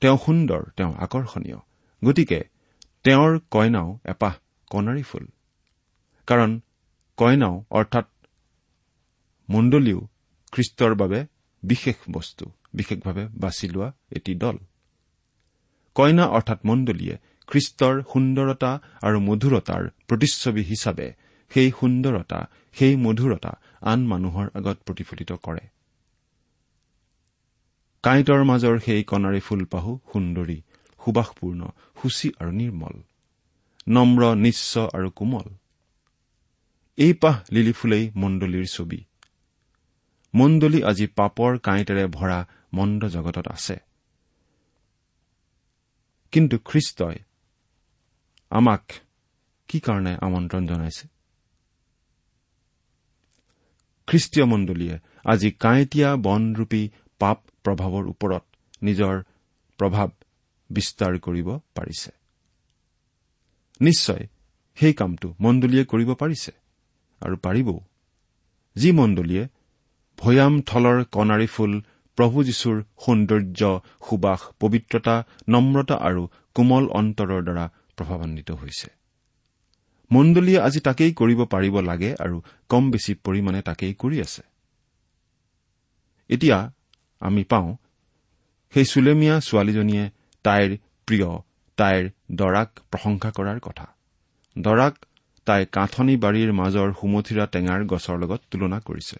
তেওঁ 0.00 0.18
সুন্দৰ 0.26 0.62
তেওঁ 0.76 0.94
আকৰ্ষণীয়। 0.94 1.58
গতিকে 2.04 2.40
তেওঁৰ 3.04 3.32
কইনাও 3.50 3.88
এপাহ 4.04 4.34
কণাৰী 4.70 5.02
ফুল। 5.02 5.24
কাৰণ 6.28 6.50
কইনাও 7.18 7.54
অৰ্থাৎ 7.70 8.06
মণ্ডলীও 9.48 10.00
খ্ৰীষ্টৰ 10.52 10.92
বাবে 10.94 11.18
বিশেষ 11.62 11.96
বস্তু 12.10 12.44
বিশেষভাৱে 12.74 13.24
বাছি 13.34 13.66
লোৱা 13.68 13.88
এটি 14.10 14.34
দল। 14.34 14.56
কইনা 15.96 16.24
অৰ্থাৎ 16.26 16.60
মণ্ডলীয়ে 16.64 17.16
খ্ৰীষ্টৰ 17.48 17.94
সুন্দৰতা 18.12 18.70
আৰু 19.02 19.18
মধুৰতাৰ 19.20 19.82
প্ৰতিচ্ছবি 20.08 20.62
হিচাপে 20.62 21.08
সেই 21.50 21.68
সুন্দৰতা 21.80 22.40
সেই 22.72 22.94
মধুৰতা 22.96 23.52
আন 23.82 24.00
মানুহৰ 24.06 24.46
আগত 24.54 24.78
প্ৰতিফলিত 24.86 25.32
কৰে। 25.32 25.64
কাঁইটৰ 28.04 28.40
মাজৰ 28.44 28.76
সেই 28.78 29.02
কণাৰী 29.04 29.40
ফুলপাহো 29.40 29.92
সুন্দৰী। 30.12 30.58
সুবাসপূৰ্ণ 31.00 31.60
সূচী 31.98 32.28
আৰু 32.40 32.50
নিৰ্মল 32.50 32.96
নম্ৰ 33.88 34.22
নিশ্চ 34.44 34.72
আৰু 34.96 35.08
কোমল। 35.10 35.48
এই 36.98 37.12
পাহ 37.12 37.36
লিলি 37.52 37.72
ফুলেই 37.72 38.04
মণ্ডলীৰ 38.16 38.66
ছবি। 38.66 39.00
মণ্ডলী 40.34 40.80
আজি 40.82 41.06
পাপৰ 41.18 41.50
কাঁইটেৰে 41.58 42.04
ভৰা 42.06 42.38
মন্দ 42.74 43.02
জগতত 43.04 43.46
আছে। 43.48 43.76
কিন্তু 46.32 46.56
খ্ৰীষ্টই 46.58 47.16
আমাক 48.50 48.84
কি 49.68 49.78
কাৰণে 49.80 50.12
আমন্ত্ৰণ 50.26 50.62
জনাইছে? 50.66 51.04
খ্ৰীষ্টীয় 54.08 54.46
মণ্ডলীয়ে 54.46 54.96
আজি 55.24 55.50
কাঁইটীয়া 55.50 56.10
বনৰূপী 56.16 56.82
পাপ 57.20 57.38
প্ৰভাৱৰ 57.64 58.04
ওপৰত 58.12 58.44
নিজৰ 58.82 59.14
প্ৰভাৱ 59.78 60.08
বিস্তাৰ 60.70 61.18
কৰিব 61.18 61.48
পাৰিছে। 61.74 62.10
নিশ্চয় 63.80 64.26
সেই 64.74 64.92
কামটো 64.92 65.34
মণ্ডলীয়ে 65.40 65.84
কৰিব 65.84 66.14
পাৰিছে 66.14 66.52
আৰু 67.20 67.36
পাৰিবও। 67.36 67.80
যি 68.76 68.92
মণ্ডলীয়ে 68.92 69.48
ভৈয়াম 70.18 70.62
থলৰ 70.62 71.04
কণাৰী 71.04 71.46
ফুল 71.46 71.72
প্ৰভু 72.18 72.44
যীশুৰ 72.44 72.82
সৌন্দৰ্য 73.04 73.80
সুবাস 74.08 74.40
পবিত্ৰতা 74.60 75.24
নম্ৰতা 75.48 75.94
আৰু 75.94 76.28
কোমল 76.54 76.84
অন্তৰৰ 76.88 77.42
দ্বাৰা 77.42 77.64
প্ৰভাৱান্বিত 77.96 78.50
হৈছে। 78.50 78.88
মণ্ডলীয়ে 80.10 80.60
আজি 80.60 80.80
তাকেই 80.80 81.12
কৰিব 81.12 81.44
পাৰিব 81.44 81.80
লাগে 81.80 82.14
আৰু 82.20 82.42
কম 82.68 82.90
বেছি 82.90 83.14
পৰিমাণে 83.14 83.62
তাকেই 83.62 83.94
কৰি 83.94 84.20
আছে। 84.20 84.42
এতিয়া 86.28 86.72
আমি 87.20 87.44
পাওঁ 87.44 87.76
সেই 88.70 88.84
চুলেমীয়া 88.84 89.40
ছোৱালীজনীয়ে 89.40 90.10
তাইৰ 90.44 90.70
প্ৰিয় 91.08 91.28
তাইৰ 91.78 92.04
দৰাক 92.32 92.68
প্ৰশংসা 92.90 93.30
কৰাৰ 93.30 93.58
কথা। 93.60 93.86
দৰাক 94.58 94.94
তাই 95.46 95.66
কাঠনি 95.72 96.16
বাৰীৰ 96.16 96.50
মাজৰ 96.52 96.88
সুমথিৰা 96.92 97.46
টেঙাৰ 97.46 97.84
গছৰ 97.84 98.16
লগত 98.18 98.40
তুলনা 98.50 98.78
কৰিছে। 98.80 99.16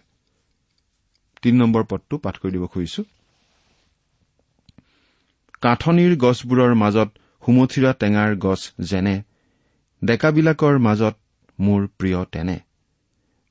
কাঠনিৰ 5.61 6.15
গছবোৰৰ 6.15 6.73
মাজত 6.75 7.09
সুমথিৰা 7.43 7.91
টেঙাৰ 7.93 8.35
গছ 8.35 8.61
যেনে 8.79 9.15
ডেকাবিলাকৰ 10.03 10.77
মাজত 10.77 11.15
মোৰ 11.59 11.87
প্ৰিয় 11.97 12.25
তেনে। 12.25 12.57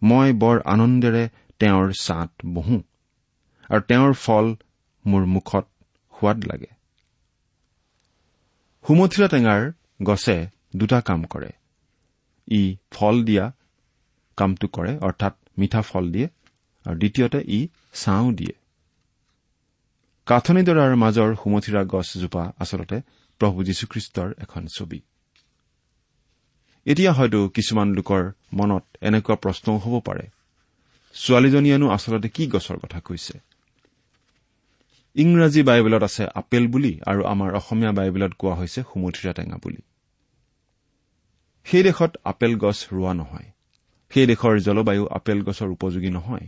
মই 0.03 0.33
বৰ 0.33 0.57
আনন্দেৰে 0.65 1.25
তেওঁৰ 1.61 1.93
ছাঁত 1.93 2.31
বহো 2.55 2.79
আৰু 3.71 3.81
তেওঁৰ 3.81 4.13
ফল 4.25 4.47
মোৰ 5.05 5.27
মুখত 5.27 5.65
সোৱাদ 6.15 6.45
লাগে। 6.45 6.78
সুমথিৰা 8.87 9.29
টেঙাৰ 9.29 9.73
গছে 10.03 10.37
দুটা 10.77 11.01
কাম 11.01 11.25
কৰে। 11.25 11.51
ই 12.49 12.77
ফল 12.91 13.25
দিয়া 13.25 13.53
কামটো 14.37 14.69
কৰে 14.69 14.99
অৰ্থাৎ 14.99 15.35
মিঠা 15.59 15.83
ফল 15.83 16.13
দিয়ে 16.13 16.29
আৰু 16.87 16.99
দ্বিতীয়তে 16.99 17.41
ই 17.49 17.69
ছাঁও 17.95 18.33
দিয়ে। 18.33 18.55
কাঠনিডৰাৰ 20.27 20.97
মাজৰ 20.97 21.35
সুমথিৰা 21.35 21.85
গছজোপা 21.85 22.53
আচলতে 22.59 23.01
প্ৰভু 23.41 23.65
যীশুখ্ৰীষ্টৰ 23.65 24.29
এখন 24.39 24.67
ছবি। 24.67 25.01
এতিয়া 26.87 27.13
হয়তো 27.13 27.49
কিছুমান 27.49 27.89
লোকৰ 27.93 28.33
মনত 28.53 28.85
এনেকুৱা 29.01 29.37
প্ৰশ্নও 29.37 29.77
হ'ব 29.77 30.01
পাৰে। 30.01 30.27
ছোৱালীজনীয়েনো 31.15 31.91
আচলতে 31.91 32.29
কি 32.29 32.47
গছৰ 32.47 32.77
কথা 32.77 33.01
কৈছে? 33.01 33.48
ইংৰাজী 35.15 35.63
বাইবেলত 35.63 36.03
আছে 36.03 36.27
আপেল 36.35 36.67
বুলি 36.67 37.01
আৰু 37.07 37.25
আমাৰ 37.25 37.55
অসমীয়া 37.55 37.93
বাইবেলত 37.93 38.33
কোৱা 38.39 38.55
হৈছে 38.55 38.83
সুমথিৰা 38.83 39.33
টেঙা 39.33 39.57
বুলি। 39.57 39.83
সেই 41.65 41.83
দেশত 41.83 42.17
আপেল 42.25 42.57
গছ 42.57 42.87
ৰোৱা 42.93 43.15
নহয়। 43.15 43.49
সেই 44.11 44.27
দেশৰ 44.27 44.59
জলবায়ু 44.59 45.07
আপেল 45.07 45.43
গছৰ 45.43 45.69
উপযোগী 45.69 46.11
নহয়। 46.11 46.47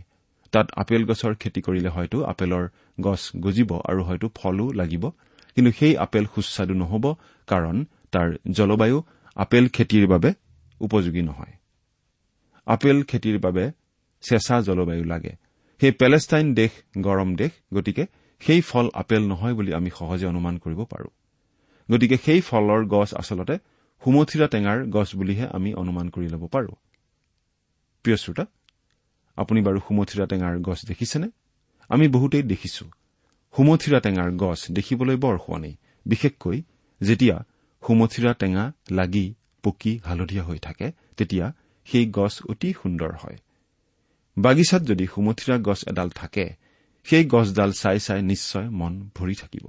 তাত 0.51 0.71
আপেল 0.75 1.05
গছৰ 1.05 1.35
খেতি 1.35 1.61
কৰিলে 1.61 1.89
হয়তো 1.89 2.23
আপেলৰ 2.23 2.67
গছ 3.01 3.31
গজিব 3.39 3.79
আৰু 3.85 4.03
হয়তো 4.03 4.29
ফলো 4.35 4.71
লাগিব 4.71 5.09
কিন্তু 5.55 5.71
সেই 5.71 5.97
আপেল 5.97 6.25
সুস্বাদু 6.35 6.73
নহ'ব 6.73 7.15
কাৰণ 7.47 7.85
তাৰ 8.11 8.37
জলবায়ু 8.51 9.03
আপেল 9.35 9.67
খেতিৰ 9.67 10.07
বাবে 10.07 10.33
উপযোগী 10.79 11.21
নহয়। 11.21 11.53
আপেল 12.65 13.03
খেতিৰ 13.03 13.39
বাবে 13.39 13.71
চেঁচা 14.21 14.61
জলবায়ু 14.61 15.03
লাগে। 15.03 15.35
সেই 15.79 15.91
পেলেষ্টাইন 15.91 16.53
দেশ 16.53 16.71
গৰম 16.97 17.35
দেশ 17.35 17.51
গতিকে 17.73 18.05
সেই 18.45 18.61
ফল 18.61 18.89
আপেল 18.93 19.27
নহয় 19.27 19.53
বুলি 19.53 19.73
আমি 19.73 19.89
সহজে 19.89 20.25
অনুমান 20.25 20.57
কৰিব 20.57 20.83
পাৰো। 20.83 21.09
গতিকে 21.91 22.17
সেই 22.25 22.41
ফলৰ 22.41 22.85
গছ 22.85 23.13
আচলতে 23.13 23.55
সুমথিৰা 24.01 24.47
টেঙাৰ 24.47 24.85
গছ 24.85 25.15
বুলিহে 25.15 25.45
আমি 25.47 25.73
অনুমান 25.73 26.09
কৰি 26.09 26.27
ল'ব 26.29 26.47
পাৰো। 26.47 26.71
প্ৰিয় 28.03 28.17
শ্ৰোতা 28.17 28.45
আপুনি 29.37 29.61
বাৰু 29.61 29.79
সুমথিৰা 29.87 30.25
টেঙাৰ 30.25 30.59
গছ 30.59 30.85
দেখিছেনে? 30.85 31.27
আমি 31.89 32.07
বহুতেই 32.07 32.43
দেখিছো। 32.43 32.85
সুমথিৰা 33.55 33.99
টেঙাৰ 33.99 34.31
গছ 34.31 34.71
দেখিবলৈ 34.71 35.15
বৰ 35.15 35.37
শুৱনি 35.37 35.75
বিশেষকৈ 36.05 36.63
যেতিয়া 37.01 37.43
সুমথিৰা 37.87 38.33
টেঙা 38.33 38.73
লাগি 38.91 39.33
পকি 39.63 39.99
হালধীয়া 40.05 40.43
হৈ 40.43 40.57
থাকে 40.57 40.91
তেতিয়া 41.17 41.53
সেই 41.85 42.05
গছ 42.09 42.33
অতি 42.49 42.73
সুন্দৰ 42.73 43.11
হয়। 43.13 43.37
বাগিচাত 44.37 44.81
যদি 44.81 45.07
সুমথিৰা 45.07 45.57
গছ 45.57 45.87
এডাল 45.87 46.09
থাকে 46.09 46.70
সেই 47.05 47.23
গছডাল 47.25 47.71
চাই 47.71 47.99
চাই 47.99 48.21
নিশ্চয় 48.21 48.67
মন 48.69 48.93
ভৰি 49.15 49.35
থাকিব। 49.35 49.65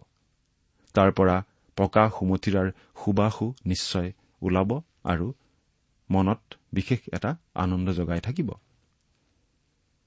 তাৰ 0.95 1.11
পৰা 1.13 1.37
পকা 1.77 2.05
সুমথিৰাৰ 2.17 2.69
সুবাসো 3.01 3.47
নিশ্চয় 3.67 4.09
ওলাব 4.43 4.71
আৰু 5.05 5.27
মনত 6.11 6.41
বিশেষ 6.73 7.01
এটা 7.13 7.31
আনন্দ 7.55 7.87
জগাই 7.91 8.21
থাকিব। 8.21 8.49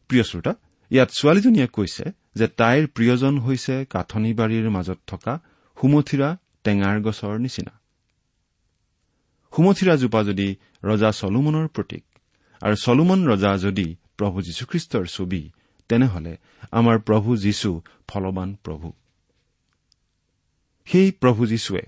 প্ৰিয় 0.10 0.24
শ্ৰোতা 0.24 0.54
ইয়াত 0.92 1.10
ছোৱালীজনীয়ে 1.18 1.68
কৈছে 1.68 2.06
যে 2.36 2.46
তাইৰ 2.48 2.84
প্ৰিয়জন 2.88 3.34
হৈছে 3.40 3.76
কাঠনি 3.86 4.32
বাৰীৰ 4.34 4.70
মাজত 4.70 5.00
থকা 5.08 5.34
সুমথিৰা 5.78 6.30
টেঙাৰ 6.64 6.98
গছৰ 7.02 7.36
নিচিনা। 7.40 7.74
সুমথিৰাজোপা 9.54 10.22
যদি 10.24 10.48
ৰজা 10.84 11.10
চলোমনৰ 11.12 11.68
প্ৰতীক 11.68 12.04
আৰু 12.62 12.76
চলোমন 12.76 13.20
ৰজা 13.28 13.52
যদি 13.58 13.88
প্ৰভু 14.18 14.38
যীশুখ্ৰীষ্টৰ 14.42 15.06
ছবি 15.06 15.42
তেনেহলে 15.90 16.38
আমাৰ 16.72 17.00
প্ৰভু 17.00 17.38
যীশু 17.38 17.82
ফলৱান 18.08 18.56
প্ৰভু। 18.64 18.94
সেই 20.86 21.12
প্ৰভু 21.12 21.46
যীশুৱে 21.46 21.82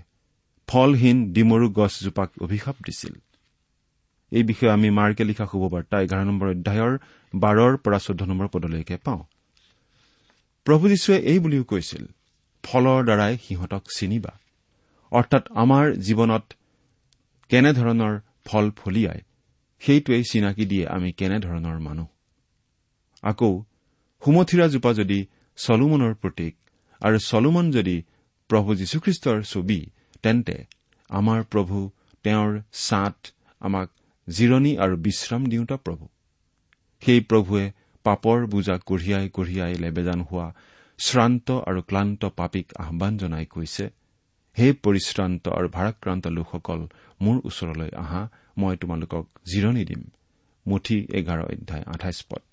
ফলহীন 0.67 1.33
ডিমৰু 1.33 1.69
গছজোপাক 1.69 2.31
অভিশাপ 2.41 2.75
দিছিল। 2.85 3.13
এই 4.31 4.43
বিষয়ে 4.43 4.71
আমি 4.71 4.89
মাৰ্কে 4.89 5.23
লিখা 5.23 5.45
শুভবাৰ্তা 5.45 6.01
এঘাৰ 6.01 6.25
নম্বৰ 6.25 6.47
অধ্যায়ৰ 6.49 6.97
বাৰৰ 7.35 7.77
পৰা 7.77 7.99
চৈধ্য 7.99 8.25
নম্বৰ 8.25 8.47
পদলৈকে 8.47 8.97
পাওঁ। 8.97 9.23
প্ৰভু 10.65 10.89
যীশুৱে 10.89 11.17
এই 11.17 11.39
বুলিও 11.39 11.63
কৈছিল 11.63 12.05
ফলৰ 12.63 13.03
দ্বাৰাই 13.03 13.37
সিহঁতক 13.37 13.83
চিনিবা। 13.97 14.39
অৰ্থাৎ 15.11 15.51
আমাৰ 15.51 15.93
জীৱনত 15.95 16.53
কেনেধৰণৰ 17.49 18.19
ফল 18.45 18.71
ফলিয়াই 18.71 19.19
সেইটোৱেই 19.79 20.23
চিনাকি 20.31 20.65
দিয়ে 20.65 20.87
আমি 20.87 21.11
কেনেধৰণৰ 21.11 21.79
মানুহ। 21.79 22.07
আকৌ 23.23 23.63
সুমথিৰাজোপা 24.21 24.91
যদি 24.93 25.19
চলোমনৰ 25.57 26.13
প্ৰতীক 26.13 26.55
আৰু 27.01 27.17
চলোমন 27.19 27.71
যদি 27.71 28.03
প্ৰভু 28.49 28.75
যীশুখ্ৰীষ্টৰ 28.75 29.37
ছবি 29.43 29.79
তেন্তে 30.23 30.55
আমাৰ 31.09 31.43
প্ৰভু 31.43 31.77
তেওঁৰ 32.23 32.51
ছাট 32.87 33.17
আমাক 33.61 33.87
জিৰণি 34.29 34.71
আৰু 34.77 34.95
বিশ্ৰাম 34.97 35.45
দিওঁতা 35.45 35.77
প্ৰভু। 35.77 36.05
সেই 37.01 37.21
প্ৰভুৱে 37.21 37.65
পাপৰ 38.05 38.37
বোজা 38.45 38.75
কঢ়িয়াই 38.77 39.29
কঢ়িয়াই 39.29 39.73
লেবেজান 39.73 40.21
হোৱা 40.21 40.47
শ্ৰান্ত 40.99 41.47
আৰু 41.51 41.81
ক্লান্ত 41.81 42.21
পাপীক 42.25 42.67
আহান 42.77 43.17
জনাই 43.17 43.45
কৈছে 43.45 43.85
হে 44.57 44.67
পৰিশ্ৰান্ত 44.83 45.43
আৰু 45.57 45.67
ভাৰাক্ৰান্ত 45.69 46.27
লোকসকল 46.27 46.79
মোৰ 47.21 47.37
ওচৰলৈ 47.45 47.89
আহা 48.03 48.21
মই 48.57 48.75
তোমালোকক 48.77 49.25
জিৰণি 49.51 49.83
দিম। 49.85 50.01
মুঠি 50.67 50.97
এঘাৰ 51.17 51.39
অধ্যায় 51.41 51.83
আঠাইছ 51.87 52.19
পদ। 52.29 52.46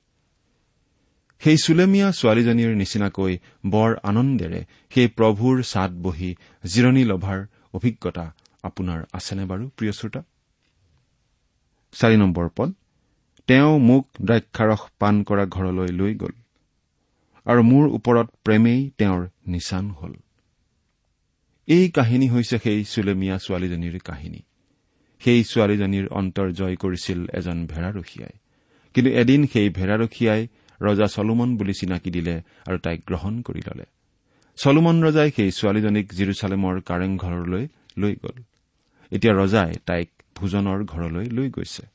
সেই 1.44 1.56
চুলেমীয়া 1.64 2.08
ছোৱালীজনীৰ 2.12 2.72
নিচিনাকৈ 2.80 3.32
বৰ 3.66 3.90
আনন্দেৰে 4.02 4.60
সেই 4.94 5.08
প্ৰভুৰ 5.08 5.56
ছাদ 5.62 5.90
বহি 6.02 6.30
জিৰণি 6.64 7.04
লভাৰ 7.04 7.40
অভিজ্ঞতা 7.74 8.24
আপোনাৰ 8.62 9.00
আছেনে 9.12 9.44
বাৰু 9.50 9.64
প্ৰিয় 9.76 9.92
শ্ৰোতা? 9.92 10.20
চাৰি 11.94 12.16
নম্বৰ 12.16 12.46
পদ 12.56 12.70
তেওঁ 13.48 13.72
মোক 13.78 14.04
দ্ৰাক্ষাৰস 14.22 14.82
পাণ 15.00 15.14
কৰা 15.22 15.44
ঘৰলৈ 15.46 15.90
লৈ 16.00 16.12
গ'ল 16.14 16.34
আৰু 17.46 17.60
মোৰ 17.62 17.84
ওপৰত 17.96 18.28
প্ৰেমেই 18.44 18.80
তেওঁৰ 18.98 19.22
নিচান 19.46 19.84
হ'ল। 19.90 20.14
এই 21.68 21.84
কাহিনী 21.88 22.26
হৈছে 22.28 22.56
সেই 22.58 22.80
চুলেমীয়া 22.84 23.36
ছোৱালীজনীৰ 23.38 23.96
কাহিনী। 23.98 24.40
সেই 25.22 25.40
ছোৱালীজনীৰ 25.44 26.06
অন্তৰ 26.18 26.48
জয় 26.58 26.76
কৰিছিল 26.76 27.20
এজন 27.38 27.58
ভেড়াৰখীয়াই 27.66 28.34
কিন্তু 28.94 29.10
এদিন 29.20 29.40
সেই 29.46 29.68
ভেড়াৰখীয়াই 29.70 30.42
ৰজা 30.80 31.06
চলোমন 31.06 31.56
বুলি 31.56 31.72
চিনাকি 31.72 32.10
দিলে 32.10 32.42
আৰু 32.66 32.78
তাইক 32.78 33.00
গ্ৰহণ 33.06 33.42
কৰি 33.42 33.60
ললে। 33.60 33.84
চলোমন 34.56 35.04
ৰজাই 35.04 35.30
সেই 35.36 35.50
ছোৱালীজনীক 35.50 36.12
জিৰচালেমৰ 36.12 36.80
কাৰেংঘৰলৈ 36.80 37.68
লৈ 37.98 38.14
গ'ল। 38.14 38.42
এতিয়া 39.10 39.34
ৰজাই 39.34 39.74
তাইক 39.86 40.10
ভোজনৰ 40.34 40.84
ঘৰলৈ 40.84 41.24
লৈ 41.24 41.50
গৈছে। 41.50 41.86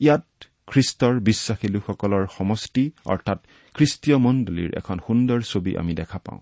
ইয়াত 0.00 0.24
খ্ৰীষ্টৰ 0.66 1.20
বিশ্বাসী 1.20 1.68
লোকসকলৰ 1.68 2.26
সমষ্টি 2.38 2.90
অৰ্থাৎ 3.04 3.38
খ্ৰীষ্টীয় 3.74 4.16
মণ্ডলীৰ 4.16 4.74
এখন 4.76 4.98
সুন্দৰ 5.06 5.40
ছবি 5.40 5.76
আমি 5.76 5.94
দেখা 5.94 6.18
পাওঁ। 6.18 6.40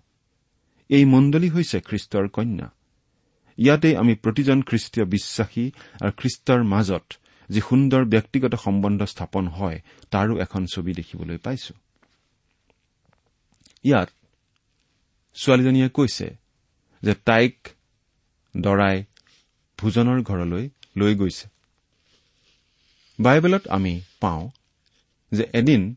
এই 0.88 1.04
মণ্ডলী 1.04 1.50
হৈছে 1.50 1.80
খ্ৰীষ্টৰ 1.80 2.28
কন্যা। 2.28 2.70
ইয়াতে 3.58 3.96
আমি 3.96 4.14
প্ৰতিজন 4.14 4.62
খ্ৰীষ্টীয় 4.62 5.06
বিশ্বাসী 5.06 5.70
আৰু 6.00 6.12
খ্ৰীষ্টৰ 6.16 6.62
মাজত 6.62 7.12
যি 7.50 7.60
সুন্দৰ 7.60 8.04
ব্যক্তিগত 8.04 8.54
সম্বন্ধ 8.54 9.02
স্থাপন 9.02 9.48
হয় 9.48 9.78
তাৰো 10.10 10.38
এখন 10.38 10.66
ছবি 10.74 10.92
দেখিবলৈ 10.92 11.36
পাইছো। 11.36 11.74
ইয়াত 13.84 14.10
ছোৱালীজনীয়ে 15.34 15.88
কৈছে 15.88 16.36
যে 17.02 17.14
তাইক 17.14 17.68
দৰাই 18.56 19.04
ভোজনৰ 19.78 20.22
ঘৰলৈ 20.22 20.68
লৈ 20.96 21.14
গৈছে। 21.14 21.48
বাইবেলত 23.20 23.68
আমি 23.68 24.00
পাওঁ 24.20 24.50
যে 25.32 25.44
এদিন 25.52 25.94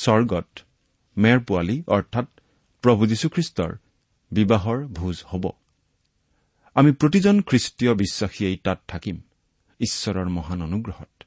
স্বৰ্গত 0.00 0.48
মেৰ 1.16 1.38
পোৱালী 1.40 1.82
অৰ্থাৎ 1.86 2.26
প্ৰভু 2.82 3.06
যীশুখ্ৰীষ্টৰ 3.06 3.76
বিবাহৰ 4.32 4.86
ভোজ 4.86 5.24
হ'ব। 5.28 5.50
আমি 6.74 6.92
প্ৰতিজন 6.92 7.42
খ্ৰীষ্টীয় 7.42 7.94
বিশ্বাসীয়েই 7.94 8.56
তাত 8.56 8.78
থাকিম। 8.88 9.20
ঈশ্বৰৰ 9.80 10.28
মহান 10.28 10.62
অনুগ্ৰহত। 10.62 11.22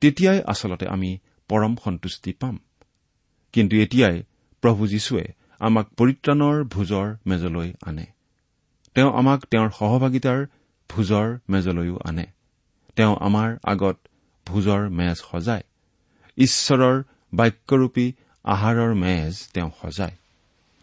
তেতিয়াই 0.00 0.42
আচলতে 0.46 0.88
আমি 0.88 1.18
পৰম 1.48 1.76
সন্তুষ্টি 1.84 2.32
পাম। 2.32 2.58
কিন্তু 3.52 3.76
এতিয়াই 3.76 4.22
প্ৰভু 4.60 4.86
যীশুৱে 4.86 5.32
আমাক 5.58 5.88
পৰিত্ৰাণৰ 5.88 6.64
ভোজৰ 6.64 7.16
মেজলৈ 7.26 7.72
আনে। 7.82 8.06
তেওঁ 8.94 9.12
আমাক 9.12 9.46
তেওঁৰ 9.46 9.70
সহভাগিতাৰ 9.70 10.46
ভোজৰ 10.88 11.38
মেজলৈও 11.50 11.98
আনে। 12.04 12.26
তেওঁ 12.96 13.16
আমাৰ 13.20 13.56
আগত 13.64 13.98
ভোজৰ 14.46 14.88
মেজ 14.88 15.16
সজায়। 15.16 15.62
ঈশ্বৰৰ 16.36 17.02
বাক্যৰূপী 17.34 18.12
আহাৰৰ 18.44 18.94
মেজ 18.94 19.48
তেওঁ 19.54 19.70
সজায়। 19.82 20.16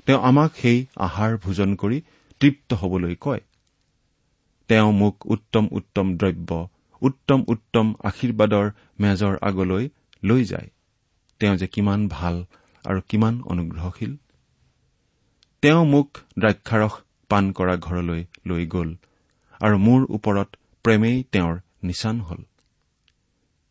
তেওঁ 0.06 0.22
আমাক 0.22 0.52
সেই 0.56 0.86
আহাৰ 0.96 1.38
ভোজন 1.38 1.76
কৰি 1.76 2.02
তৃপ্ত 2.40 2.74
হবলৈ 2.74 3.16
কয়। 3.16 3.40
তেওঁ 4.68 4.92
মোক 4.92 5.26
উত্তম 5.26 5.68
উত্তম 5.72 6.18
দ্ৰব্য 6.18 6.68
উত্তম 7.02 7.44
উত্তম 7.48 7.94
আশীৰ্বাদৰ 8.04 8.72
মেজৰ 9.00 9.38
আগলৈ 9.42 9.90
লৈ 10.24 10.46
যায়। 10.46 10.70
তেওঁ 11.40 11.56
যে 11.56 11.68
কিমান 11.68 12.08
ভাল 12.08 12.46
আৰু 12.86 13.00
কিমান 13.10 13.42
অনুগ্ৰহশীল। 13.42 14.18
তেওঁ 15.62 15.86
মোক 15.86 16.18
দ্ৰাক্ষাৰস 16.40 16.94
পাণ 17.30 17.52
কৰা 17.52 17.76
ঘৰলৈ 17.78 18.26
লৈ 18.46 18.66
গ'ল 18.66 18.96
আৰু 19.62 19.78
মোৰ 19.78 20.02
ওপৰত 20.10 20.50
প্ৰেমেই 20.84 21.24
তেওঁৰ 21.32 21.56
নিচান 21.84 22.22
হ'ল। 22.22 22.42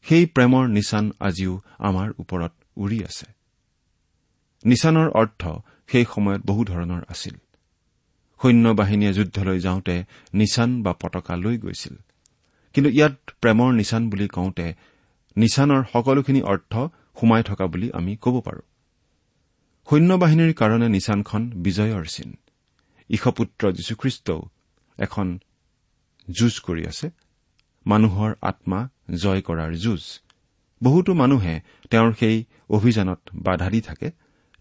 সেই 0.03 0.27
প্ৰেমৰ 0.27 0.69
নিচান 0.69 1.13
আজিও 1.21 1.61
আমাৰ 1.79 2.09
ওপৰত 2.19 2.53
উৰি 2.77 3.05
আছে। 3.05 3.27
নিচানৰ 4.65 5.09
অৰ্থ 5.09 5.43
সেই 5.93 6.05
সময়ত 6.15 6.41
বহু 6.47 6.65
ধৰণৰ 6.65 7.03
আছিল। 7.09 7.37
সৈন্য 8.41 8.69
বাহিনীয়ে 8.69 9.13
যুদ্ধলৈ 9.13 9.59
যাওঁতে 9.61 10.05
নিচান 10.35 10.83
বা 10.83 10.93
পতাকা 10.93 11.37
লৈ 11.37 11.59
গৈছিল। 11.59 11.97
কিন্তু 12.75 12.91
ইয়াত 12.91 13.17
প্ৰেমৰ 13.41 13.71
নিচান 13.73 14.03
বুলি 14.11 14.27
কওঁতে 14.29 14.67
নিচানৰ 15.37 15.83
সকলোখিনি 15.93 16.41
অৰ্থ 16.43 16.73
সোমাই 17.21 17.43
থকা 17.43 17.67
বুলি 17.67 17.89
আমি 17.93 18.17
ক'ব 18.17 18.41
পাৰো। 18.41 18.63
সৈন্য 19.89 20.11
বাহিনীৰ 20.15 20.53
কাৰণে 20.55 20.89
নিচানখন 20.89 21.43
বিজয়ৰ 21.65 22.05
চিন। 22.05 22.31
ঈশপুত্ৰ 23.11 23.73
যীশুখ্ৰীষ্টও 23.73 24.41
এখন 24.99 25.39
যুঁজ 26.31 26.55
কৰি 26.61 26.83
আছে। 26.87 27.11
মানুহৰ 27.87 28.31
আত্মা 28.43 28.89
জয় 29.15 29.41
কৰাৰ 29.41 29.73
যুঁজ। 29.75 30.03
বহুতো 30.83 31.15
মানুহে 31.15 31.61
তেওঁৰ 31.91 32.13
সেই 32.21 32.45
অভিযানত 32.71 33.21
বাধা 33.35 33.71
দি 33.71 33.81
থাকে 33.81 34.11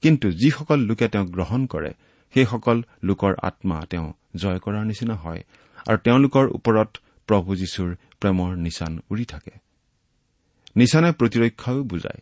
কিন্তু 0.01 0.31
যিসকল 0.31 0.79
লোকে 0.79 1.07
তেওঁক 1.07 1.27
গ্ৰহণ 1.27 1.65
কৰে 1.65 1.91
সেইসকল 2.33 2.77
লোকৰ 3.03 3.33
আত্মা 3.41 3.85
তেওঁ 3.89 4.13
জয় 4.35 4.59
কৰাৰ 4.59 4.85
নিচিনা 4.85 5.15
হয় 5.15 5.41
আৰু 5.87 5.97
তেওঁলোকৰ 5.97 6.45
ওপৰত 6.47 6.97
প্ৰভু 7.27 7.55
যীশুৰ 7.55 7.95
প্ৰেমৰ 8.19 8.55
নিচান 8.55 8.99
উৰি 9.09 9.25
থাকে। 9.25 9.51
নিচানে 10.75 11.11
প্ৰতিৰক্ষাও 11.11 11.83
বুজায়। 11.83 12.21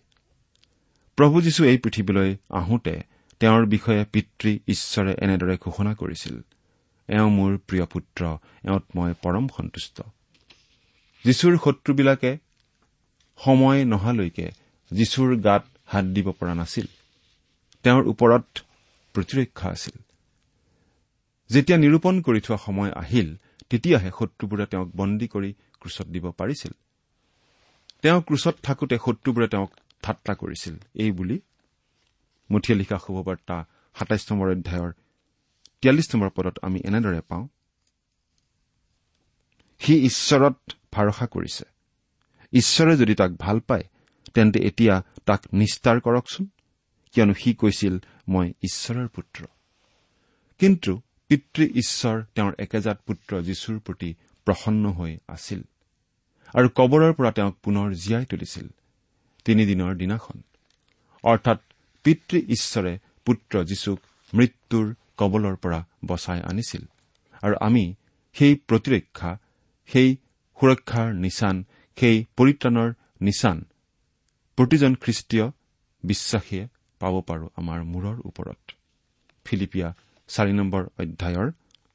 প্ৰভু 1.16 1.42
যীশু 1.42 1.64
এই 1.64 1.78
পৃথিৱীলৈ 1.78 2.36
আহোঁতে 2.50 3.04
তেওঁৰ 3.40 3.66
বিষয়ে 3.66 4.06
পিতৃ 4.06 4.60
ঈশ্বৰে 4.68 5.16
এনেদৰে 5.18 5.58
ঘোষণা 5.62 5.94
কৰিছিল 5.94 6.42
এওঁ 7.10 7.30
মোৰ 7.30 7.58
প্ৰিয় 7.58 7.86
পুত্ৰ 7.86 8.26
এওঁত 8.66 8.84
মই 8.96 9.14
পৰম 9.22 9.48
সন্তুষ্ট। 9.48 10.02
যীশুৰ 11.26 11.58
শত্ৰুবিলাকে 11.58 12.38
সময় 13.46 13.86
নহালৈকে 13.86 14.52
যীশুৰ 14.92 15.42
গাত 15.42 15.66
হাত 15.86 16.06
দিব 16.06 16.32
পৰা 16.32 16.56
নাছিল। 16.56 16.86
তেওঁৰ 17.84 18.08
ওপৰত 18.08 18.60
প্ৰতিৰক্ষা 19.14 19.70
আছিল। 19.70 20.02
যেতিয়া 21.50 21.78
নিৰূপণ 21.78 22.22
কৰি 22.22 22.40
থোৱা 22.42 22.58
সময় 22.58 22.92
আহিল 22.92 23.36
তেতিয়াহে 23.70 24.10
শত্ৰুবোৰে 24.20 24.66
তেওঁক 24.66 24.90
বন্দী 24.96 25.28
কৰি 25.28 25.54
ক্ৰুচত 25.80 26.08
দিব 26.08 26.32
পাৰিছিল। 26.32 26.72
তেওঁ 28.02 28.22
ক্ৰুচত 28.22 28.56
থাকোতে 28.64 28.96
শত্ৰুবোৰে 28.96 29.48
তেওঁক 29.48 29.72
ঠাট্টা 30.02 30.34
কৰিছিল। 30.34 30.76
এই 30.96 31.12
বুলি 31.12 31.40
মুঠিয়ে 32.52 32.78
লিখা 32.78 32.98
শুভবাৰ্তা 32.98 33.66
সাতাইছ 33.96 34.32
নম্বৰ 34.32 34.52
অধ্যায়ৰ 34.52 34.92
তিয়াল্লিছ 35.82 36.16
নম্বৰ 36.16 36.30
পদত 36.30 36.60
আমি 36.62 36.80
এনেদৰে 36.86 37.22
পাওঁ। 37.22 37.48
সি 39.80 39.94
ঈশ্বৰত 40.06 40.72
ভৰসা 40.92 41.26
কৰিছে। 41.28 41.66
ঈশ্বৰে 42.54 42.98
যদি 42.98 43.16
তাক 43.16 43.32
ভাল 43.32 43.60
পায় 43.60 43.84
তেন্তে 44.34 44.60
এতিয়া 44.60 45.04
তাক 45.26 45.42
নিস্তাৰ 45.54 46.00
কৰকচোন। 46.00 46.46
কিয়নো 47.14 47.34
সি 47.34 47.54
কৈছিল 47.54 48.00
মই 48.30 48.54
ঈশ্বৰৰ 48.62 49.08
পুত্ৰ। 49.08 49.46
কিন্তু 50.60 51.02
পিতৃ 51.28 51.64
ঈশ্বৰ 51.82 52.18
তেওঁৰ 52.36 52.54
একেজাত 52.60 52.98
পুত্ৰ 53.06 53.32
যীশুৰ 53.42 53.80
প্ৰতি 53.80 54.10
প্ৰসন্ন 54.48 54.84
হৈ 54.92 55.18
আছিল 55.28 55.62
আৰু 56.54 56.68
কবৰৰ 56.76 57.14
পৰা 57.14 57.32
তেওঁক 57.32 57.56
পুনৰ 57.64 57.88
জীয়াই 57.94 58.26
তুলিছিল 58.26 58.68
তিনিদিনৰ 59.46 59.96
দিনাখন। 59.96 60.38
অৰ্থাৎ 61.24 61.60
পিতৃ 62.06 62.38
ঈশ্বৰে 62.38 62.94
পুত্ৰ 63.26 63.64
যীশুক 63.64 64.00
মৃত্যুৰ 64.34 64.96
কবলৰ 65.18 65.56
পৰা 65.56 65.80
বচাই 66.06 66.40
আনিছিল 66.42 66.84
আৰু 67.44 67.56
আমি 67.62 67.84
সেই 68.36 68.54
প্ৰতিৰক্ষা 68.68 69.32
সেই 69.90 70.10
সুৰক্ষাৰ 70.60 71.14
নিচান 71.14 71.56
সেই 71.98 72.26
পৰিত্ৰাণৰ 72.38 72.90
নিচান 73.22 73.58
প্ৰতিজন 74.58 74.96
খ্ৰীষ্টীয় 74.96 75.46
বিশ্বাসীয়ে 76.04 76.68
পাব 77.00 77.16
পাৰো 77.22 77.46
আমাৰ 77.56 77.80
মূৰৰ 77.84 78.18
ওপৰত। 78.26 78.72
ফিলিপিয়া 79.46 79.94
চাৰি 80.28 80.54
নম্বৰ 80.54 80.84
অধ্যায়ৰ 80.84 81.52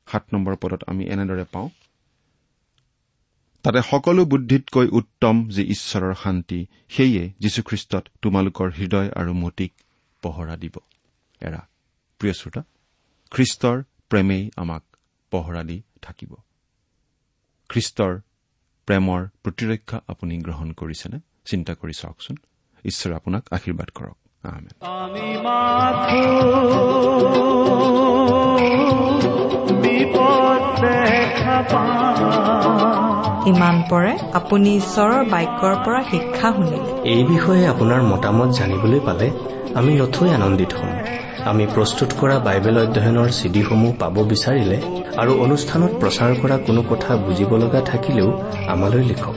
সাত 0.06 0.24
নম্বৰ 0.32 0.56
পদত 0.56 0.84
আমি 0.86 1.04
এনেদৰে 1.04 1.44
পাওঁ। 1.52 1.68
তাতে 3.62 3.80
সকলো 3.90 4.24
বুদ্ধিতকৈ 4.24 4.88
উত্তম 4.88 5.48
যি 5.48 5.62
ঈশ্বৰৰ 5.62 6.14
শান্তি 6.14 6.66
সেয়ে 6.88 7.32
যীশুখ্ৰীষ্টত 7.40 8.08
তোমালোকৰ 8.22 8.70
হৃদয় 8.70 9.08
আৰু 9.16 9.32
মতিক 9.34 9.72
পহৰা 10.22 10.56
দিব। 10.56 10.76
এৰা 11.40 11.68
প্ৰিয় 12.18 12.34
শ্ৰোতা 12.34 12.62
খ্ৰীষ্টৰ 13.30 13.82
প্ৰেমেই 14.08 14.50
আমাক 14.56 14.82
পহৰা 15.30 15.62
দি 15.62 15.82
থাকিব। 16.02 16.34
খ্ৰীষ্টৰ 17.68 18.20
প্ৰেমৰ 18.86 19.28
প্ৰতিৰক্ষা 19.44 20.00
আপুনি 20.08 20.38
গ্ৰহণ 20.38 20.72
কৰিছেনে? 20.72 21.18
চিন্তা 21.44 21.74
কৰি 21.74 21.92
চাওকচোন। 21.92 22.36
ঈশ্বৰে 22.84 23.14
আপোনাক 23.14 23.42
আশীৰ্বাদ 23.50 23.90
কৰক। 23.90 24.18
আমি 24.44 25.28
মাথো 25.44 26.22
বিপদ 29.82 30.62
দেখা 30.82 31.58
পাওঁ 31.70 33.44
ইমান 33.50 33.76
পৰে 33.90 34.12
আপুনি 34.38 34.70
ঈশ্বৰৰ 34.80 35.22
বাক্যৰ 35.32 35.74
পৰা 35.84 36.00
শিক্ষা 36.12 36.48
শুনিলে। 36.56 36.90
এই 37.14 37.22
বিষয়ে 37.32 37.62
আপোনাৰ 37.72 38.00
মতামত 38.12 38.50
জানিবলৈ 38.58 39.00
পালে 39.08 39.26
আমি 39.78 39.92
নথৈ 40.00 40.28
আনন্দিত 40.38 40.72
হ'ম। 40.78 40.92
আমি 41.50 41.64
প্ৰস্তুত 41.74 42.10
কৰা 42.20 42.36
বাইবেল 42.46 42.76
অধ্যয়নৰ 42.84 43.28
চিডিসমূহ 43.38 43.92
পাব 44.00 44.16
বিচাৰিলে 44.32 44.78
আৰু 45.20 45.32
অনুষ্ঠানত 45.44 45.92
প্ৰচাৰ 46.00 46.30
কৰা 46.42 46.56
কোনো 46.66 46.80
কথা 46.90 47.10
বুজিব 47.24 47.50
লগা 47.62 47.80
থাকিলেও 47.90 48.28
আমালৈ 48.72 49.02
লিখক। 49.10 49.36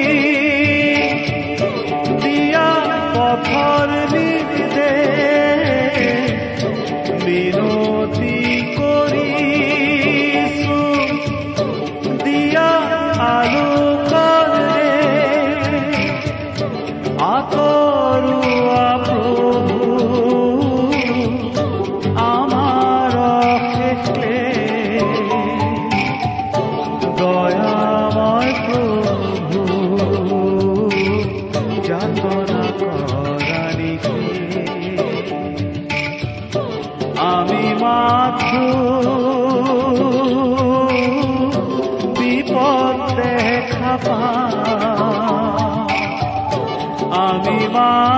Allah. 47.81 48.10